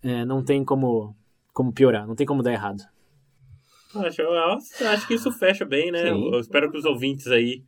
[0.03, 1.15] É, não tem como,
[1.53, 2.83] como piorar, não tem como dar errado.
[3.95, 4.21] Acho,
[4.85, 6.03] acho que isso fecha bem, né?
[6.13, 6.31] Sim.
[6.33, 7.63] Eu espero que os ouvintes aí,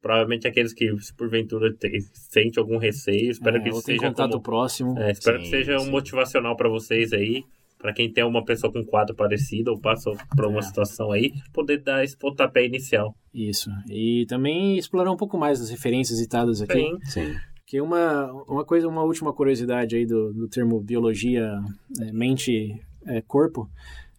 [0.00, 4.42] provavelmente aqueles que, se porventura, te, sente algum receio, espero É, que seja contato como,
[4.42, 4.98] próximo.
[4.98, 5.90] é, espero Sim, que seja um sim.
[5.90, 7.44] motivacional para vocês aí,
[7.80, 10.62] para quem tem uma pessoa com quadro parecido ou passa por uma É.
[10.62, 13.14] situação aí, poder dar esse pontapé inicial.
[13.32, 13.70] Isso.
[13.88, 16.74] E também explorar um pouco mais as referências citadas aqui.
[16.74, 16.98] Sim.
[17.04, 17.34] Sim.
[17.66, 21.52] Que uma, uma coisa, uma última curiosidade aí do, do termo biologia,
[22.00, 22.74] é, mente,
[23.06, 23.70] é, corpo,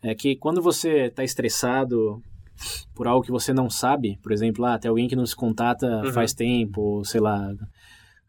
[0.01, 2.21] é que quando você está estressado
[2.95, 6.13] por algo que você não sabe, por exemplo, ah, tem alguém que nos contata Uhum.
[6.13, 7.51] faz tempo, sei lá,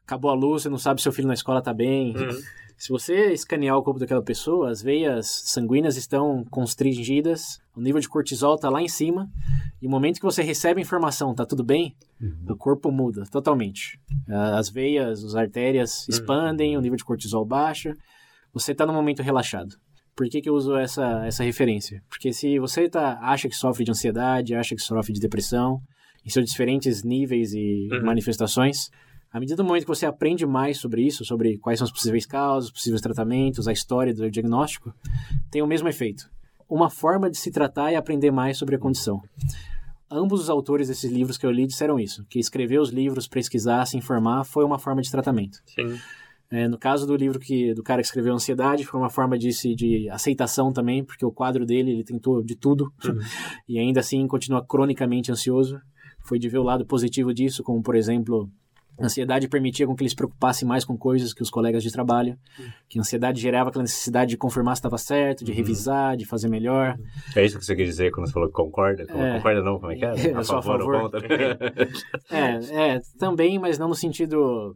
[0.05, 2.17] acabou a luz, você não sabe se seu filho na escola tá bem.
[2.17, 2.39] Uhum.
[2.83, 8.09] Se você escanear o corpo daquela pessoa, as veias sanguíneas estão constringidas, o nível de
[8.09, 9.31] cortisol está lá em cima,
[9.81, 11.95] e no momento que você recebe a informação, tá tudo bem,
[12.49, 14.01] o corpo muda totalmente.
[14.59, 17.97] As veias, as artérias expandem, o nível de cortisol baixa,
[18.53, 19.77] você está no momento relaxado.
[20.17, 22.03] Por que, que eu uso essa, essa referência?
[22.09, 25.81] Porque se você tá, acha que sofre de ansiedade, acha que sofre de depressão,
[26.27, 28.05] em seus diferentes níveis e Uhum.
[28.05, 28.91] manifestações,
[29.33, 32.27] à medida do momento que você aprende mais sobre isso, sobre quais são as possíveis
[32.27, 34.95] causas, os possíveis tratamentos, a história do diagnóstico,
[35.51, 36.31] tem o mesmo efeito.
[36.69, 39.23] Uma forma de se tratar e aprender mais sobre a condição.
[40.11, 43.87] Ambos os autores desses livros que eu li disseram isso, que escrever os livros, pesquisar,
[43.87, 45.59] se informar, foi uma forma de tratamento.
[45.67, 45.99] Sim.
[46.51, 49.49] É, no caso do livro que do cara que escreveu Ansiedade, foi uma forma de,
[49.75, 52.93] de aceitação também, porque o quadro dele, ele tentou de tudo,
[53.67, 55.81] e ainda assim continua cronicamente ansioso.
[56.21, 58.51] Foi de ver o lado positivo disso, como, por exemplo,
[59.05, 61.91] a ansiedade permitia com que ele se preocupasse mais com coisas que os colegas de
[61.91, 62.37] trabalho,
[62.89, 66.49] que a ansiedade gerava aquela necessidade de confirmar se estava certo, de revisar, de fazer
[66.49, 66.97] melhor.
[67.35, 69.03] É isso que você quer dizer quando você falou que concorda?
[69.03, 69.37] É.
[69.37, 69.79] Concorda não?
[69.79, 70.13] Como é que é?
[70.37, 70.95] Eu sou a favor.
[70.95, 71.21] ou contra?
[72.31, 74.75] É, é, também, mas não no sentido...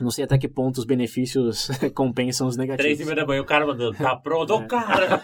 [0.00, 2.84] Não sei até que ponto os benefícios compensam os negativos.
[2.84, 5.20] Três e meia da manhã, o cara mandando, tá pronto, ô cara!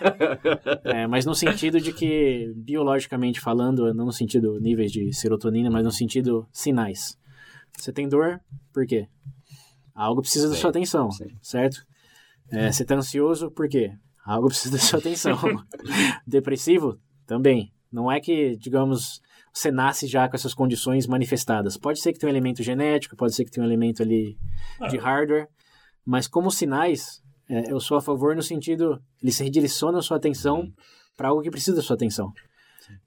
[0.82, 5.84] É, mas no sentido de que, biologicamente falando, não no sentido níveis de serotonina, mas
[5.84, 7.16] no sentido sinais.
[7.79, 8.41] Você tem dor,
[8.72, 9.09] por quê?
[9.95, 11.27] Algo precisa da sua atenção, sim.
[11.43, 11.85] certo?
[12.51, 13.93] É, você tá ansioso, por quê?
[14.25, 15.39] Algo precisa da sua atenção.
[16.27, 17.72] Depressivo, também.
[17.93, 19.20] Não é que, digamos,
[19.53, 21.77] você nasce já com essas condições manifestadas.
[21.77, 24.37] Pode ser que tenha um elemento genético, pode ser que tenha um elemento ali
[24.91, 25.49] de hardware,
[26.05, 30.72] mas como sinais, é, eu sou a favor no sentido, eles redirecionam a sua atenção
[31.16, 32.33] para algo que precisa da sua atenção.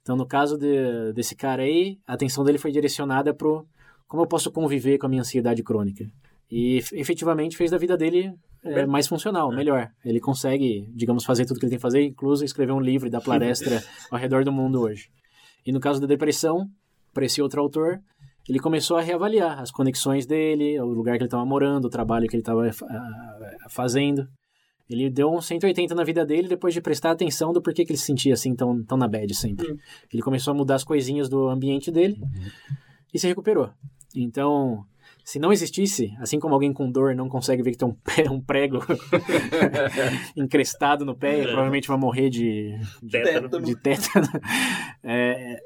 [0.00, 3.66] Então, no caso de- desse cara aí, a atenção dele foi direcionada pro
[4.08, 6.04] como eu posso conviver com a minha ansiedade crônica.
[6.50, 8.32] E efetivamente fez da vida dele
[8.64, 9.90] é, mais funcional, melhor.
[10.04, 13.10] Ele consegue, digamos, fazer tudo que ele tem que fazer, incluso escrever um livro e
[13.10, 15.10] dar palestra ao redor do mundo hoje.
[15.64, 16.66] E no caso da depressão,
[17.12, 18.00] para esse outro autor,
[18.48, 22.26] ele começou a reavaliar as conexões dele, o lugar que ele estava morando, o trabalho
[22.26, 22.70] que ele estava
[23.68, 24.26] fazendo.
[24.88, 27.98] Ele deu um 180 na vida dele depois de prestar atenção do porquê que ele
[27.98, 29.76] se sentia assim tão, tão na bad sempre.
[30.10, 32.18] Ele começou a mudar as coisinhas do ambiente dele
[33.12, 33.70] e se recuperou.
[34.22, 34.84] Então,
[35.24, 38.30] se não existisse, assim como alguém com dor não consegue ver que tem um, pé-
[38.30, 38.78] um prego
[40.36, 42.78] encrestado no pé e provavelmente vai morrer de,
[43.10, 43.60] Tétano.
[43.62, 44.26] de tétano,
[45.02, 45.58] é,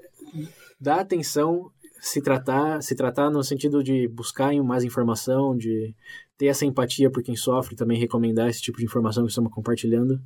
[0.81, 5.95] dá atenção, se tratar, se tratar no sentido de buscar mais informação, de
[6.37, 10.21] ter essa empatia por quem sofre, também recomendar esse tipo de informação que estamos compartilhando.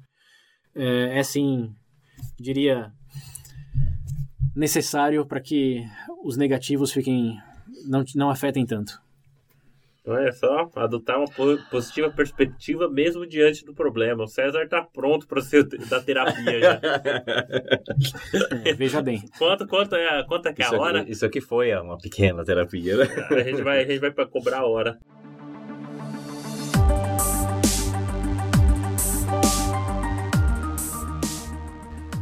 [0.75, 1.71] É, é sim,
[2.41, 2.91] diria,
[4.55, 5.85] necessário para que
[6.25, 7.37] os negativos fiquem
[7.87, 9.01] não, não afetem tanto.
[10.09, 14.23] Olha só, adotar uma po- positiva perspectiva mesmo diante do problema.
[14.23, 16.81] O César tá pronto para ser da terapia já.
[18.65, 19.21] É, veja bem.
[19.37, 21.01] Quanto, quanto é, a- quanto é que é a Isso hora?
[21.01, 23.05] aqui, isso aqui foi uma pequena terapia, né?
[23.31, 24.97] A gente vai, a gente vai para cobrar a hora.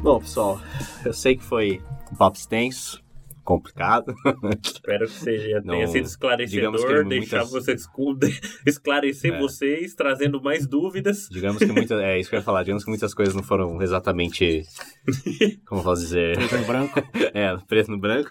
[0.02, 0.60] Bom, pessoal,
[1.04, 1.80] eu sei que foi
[2.12, 3.02] um papo extenso,
[3.44, 4.14] complicado.
[4.64, 8.18] Espero que seja, Não, tenha sido esclarecedor, muitas- deixar vocês escu-
[8.66, 9.38] esclarecer É.
[9.38, 11.28] vocês, trazendo mais dúvidas.
[11.30, 12.00] Digamos que muitas.
[12.00, 12.62] É isso que eu ia falar.
[12.62, 14.62] Digamos que muitas coisas não foram exatamente.
[15.66, 16.36] Como eu posso dizer?
[16.36, 17.02] Preto no branco.
[17.34, 18.30] É, preto no branco.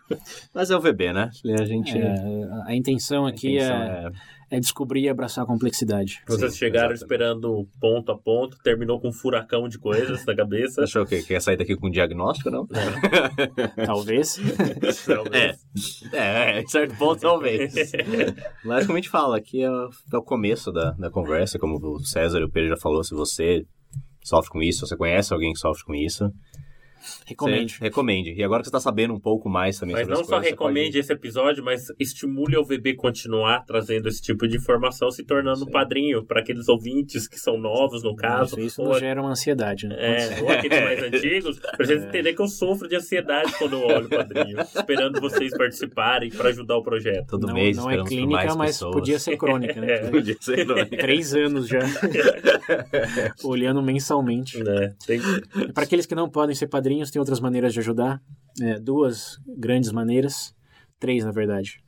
[0.54, 1.30] Mas é o VB, né?
[1.60, 1.98] A gente.
[1.98, 2.14] É,
[2.68, 4.12] a intenção a aqui intenção é, é
[4.60, 6.22] descobrir e abraçar a complexidade.
[6.28, 7.02] Vocês Sim, chegaram exatamente.
[7.04, 10.84] esperando ponto a ponto, terminou com um furacão de coisas na cabeça.
[10.84, 12.68] Achou que quer sair daqui com diagnóstico, não?
[13.86, 14.40] Talvez.
[15.06, 15.58] Talvez.
[16.14, 17.74] É, em certo ponto, talvez.
[18.64, 21.78] Mas como a gente fala, aqui é, o- é o começo da, da conversa, como
[21.78, 23.66] o César e o Pedro já falou, se você
[24.24, 26.32] sofre com isso, se você conhece alguém que sofre com isso,
[27.26, 27.74] Recomende.
[27.76, 28.34] você recomende.
[28.34, 30.34] E agora que você está sabendo um pouco mais também Mas sobre não as só
[30.36, 35.10] coisas, recomende pode- esse episódio, mas estimule ao VB continuar trazendo esse tipo de informação,
[35.12, 38.56] se tornando um padrinho para aqueles ouvintes que são novos, no caso.
[38.60, 39.96] Isso, isso ou, gera uma ansiedade, né?
[40.00, 43.82] é, ou aqueles mais antigos, pra vocês entenderem que eu sofro de ansiedade quando eu
[43.88, 47.28] olho o padrinho, esperando vocês participarem para ajudar o projeto.
[47.28, 48.94] Todo não, mês não é clínica, mais mas pessoas.
[48.96, 49.94] podia ser crônica, né?
[49.94, 50.10] É.
[50.10, 50.86] Podia ser, é?
[50.86, 51.80] Três anos já.
[53.44, 54.62] Olhando mensalmente.
[54.64, 54.94] Né?
[55.06, 55.20] Tem-
[55.74, 58.22] Para aqueles que não podem ser padrinhos, tem outras maneiras de ajudar.
[58.62, 60.54] É, duas grandes maneiras.
[61.00, 61.80] Três, na verdade.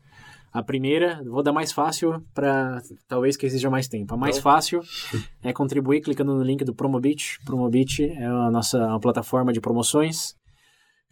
[0.51, 4.13] A primeira, vou dar mais fácil para talvez que exija mais tempo.
[4.13, 4.51] A mais Então.
[4.51, 4.81] fácil
[5.43, 7.39] é contribuir clicando no link do Promobit.
[7.45, 10.33] Promobit é a nossa uma plataforma de promoções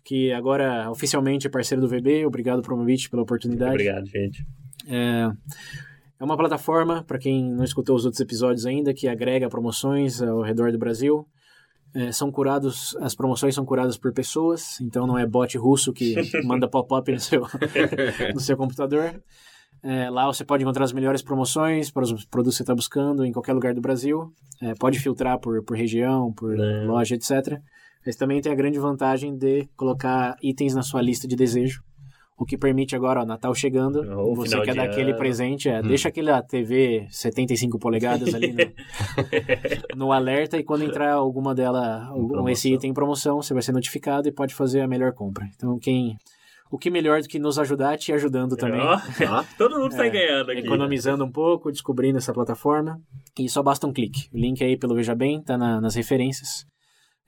[0.05, 2.25] que agora oficialmente é parceiro do VB.
[2.25, 3.71] Obrigado, Promobit, pela oportunidade.
[3.73, 4.45] Obrigado, gente.
[4.87, 5.29] É
[6.19, 10.41] É uma plataforma, para quem não escutou os outros episódios ainda, que agrega promoções ao
[10.41, 11.27] redor do Brasil.
[11.95, 16.15] É, são curados, as promoções são curadas por pessoas, então não é bot russo que
[16.43, 17.45] manda pop-up no seu,
[18.33, 19.21] no seu computador.
[19.83, 23.25] É, lá você pode encontrar as melhores promoções para os produtos que você está buscando
[23.25, 24.31] em qualquer lugar do Brasil.
[24.61, 26.85] É, pode filtrar por, por região, por É.
[26.85, 27.59] loja, etc.
[28.05, 31.83] Mas também tem a grande vantagem de colocar itens na sua lista de desejo.
[32.43, 36.09] O que permite agora, ó, Natal chegando, Ou você quer dar aquele presente, é, deixa
[36.09, 38.57] aquela TV 75 polegadas ali no,
[40.07, 43.71] no alerta e quando entrar alguma dela, algum, esse item em promoção, você vai ser
[43.71, 45.47] notificado e pode fazer a melhor compra.
[45.55, 46.17] Então, quem
[46.69, 48.81] o que melhor do que nos ajudar, te ajudando também.
[48.81, 49.45] Tá?
[49.57, 50.59] todo mundo sai É, ganhando aqui.
[50.61, 52.99] Economizando um pouco, descobrindo essa plataforma.
[53.39, 54.27] E só basta um clique.
[54.33, 56.65] O link aí pelo Veja Bem, tá na- nas referências.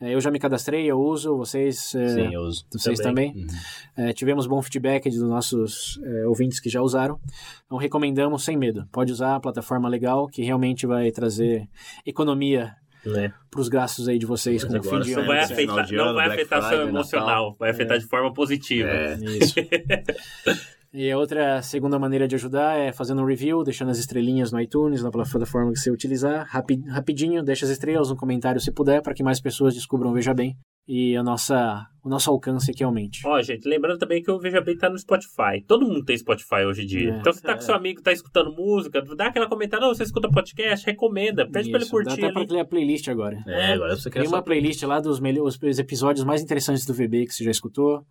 [0.01, 2.65] É, eu já me cadastrei, eu uso, vocês, é, Sim, eu uso.
[2.71, 3.31] vocês também.
[3.31, 3.47] também.
[3.95, 7.17] É, tivemos bom feedback dos nossos é, ouvintes que já usaram.
[7.65, 8.85] Então recomendamos sem medo.
[8.91, 11.67] Pode usar a plataforma legal que realmente vai trazer
[12.05, 12.73] economia
[13.05, 13.31] Né?
[13.49, 15.27] para os gastos aí de vocês Mas com o fim de Não ano.
[15.27, 18.89] vai afetar, de não vai Black afetar seu emocional, vai afetar de forma positiva.
[18.89, 19.15] É.
[19.39, 19.55] Isso.
[20.97, 24.61] E a outra segunda maneira de ajudar é fazendo um review, deixando as estrelinhas no
[24.61, 26.47] iTunes, na plataforma que você utilizar.
[26.49, 30.13] Rapi- rapidinho, deixa as estrelas, um comentário se puder, para que mais pessoas descubram o
[30.13, 30.55] Veja Bem
[30.87, 33.27] e a nossa, o nosso alcance aqui aumente.
[33.27, 35.61] Ó, gente, lembrando também que o Veja Bem tá no Spotify.
[35.67, 37.11] Todo mundo tem Spotify hoje em dia.
[37.15, 37.17] É.
[37.17, 40.29] então, você tá com seu amigo, tá escutando música, dá aquela comentada, não, você escuta
[40.29, 42.47] podcast, recomenda, pede pra ele Isso, Dá curtir até ali.
[42.47, 43.43] criar playlist agora.
[43.47, 44.41] É, agora você Tem quer uma só...
[44.43, 48.05] playlist lá dos melhores os episódios mais interessantes do VB que você já escutou.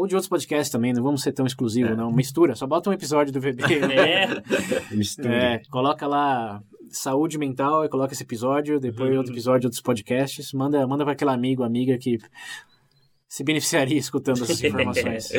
[0.00, 2.10] Ou de outros podcasts também, não vamos ser tão exclusivo, não.
[2.10, 3.62] Mistura, só bota um episódio do VB.
[3.92, 4.26] É,
[4.96, 5.34] Mistura.
[5.34, 9.18] É, coloca lá saúde mental e coloca esse episódio, depois Uhum.
[9.18, 12.16] outro episódio dos podcasts, manda, manda para aquele amigo, amiga que
[13.28, 15.32] se beneficiaria escutando essas informações.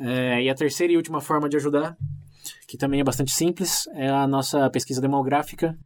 [0.00, 1.96] É, e a terceira e última forma de ajudar,
[2.66, 5.78] que também é bastante simples, é a nossa pesquisa demográfica.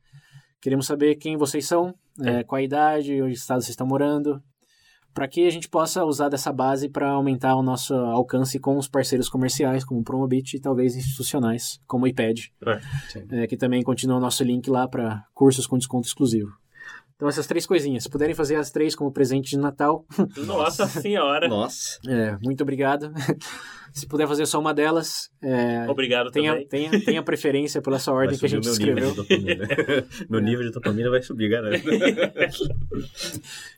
[0.59, 4.43] Queremos saber quem vocês são, é, qual a idade, onde estado vocês estão morando,
[5.15, 8.89] para que a gente possa usar dessa base para aumentar o nosso alcance com os
[8.89, 12.53] parceiros comerciais, como o Promobit, e talvez institucionais, como o IPED,
[13.31, 16.53] é, que também continua o nosso link lá para cursos com desconto exclusivo.
[17.17, 18.03] Então, essas três coisinhas.
[18.03, 20.05] Se puderem fazer as três como presente de Natal,
[20.47, 21.49] nossa senhora.
[21.49, 21.99] Nossa.
[22.09, 23.13] é, muito obrigado.
[23.95, 26.67] Se puder fazer só uma delas, é, Obrigado tenha, também.
[26.67, 29.11] tenha, tenha preferência por essa ordem que a gente meu nível escreveu.
[29.11, 29.69] de dopamina.
[30.29, 31.85] meu nível de dopamina vai subir, garanto.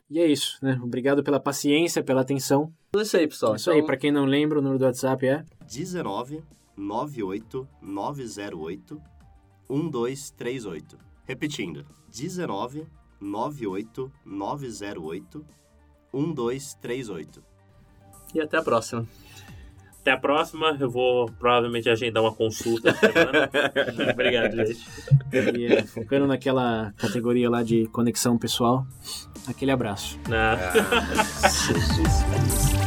[0.08, 0.80] E é isso, né?
[0.82, 2.72] Obrigado pela paciência, pela atenção.
[2.96, 3.56] É isso aí, pessoal.
[3.56, 6.42] Isso aí, para quem não lembra, o número do WhatsApp é 19
[6.74, 8.98] 98 908
[9.68, 10.98] 1238.
[11.26, 12.86] Repetindo, 19
[13.20, 15.46] 98 908
[16.12, 17.42] 1238.
[18.34, 19.06] E até a próxima.
[20.00, 20.76] Até a próxima.
[20.78, 22.94] Eu vou provavelmente agendar uma consulta.
[24.12, 24.80] Obrigado, gente.
[25.58, 28.86] e, focando naquela categoria lá de conexão pessoal.
[29.48, 30.18] Aquele abraço.
[31.42, 32.85] Jesus Cristo.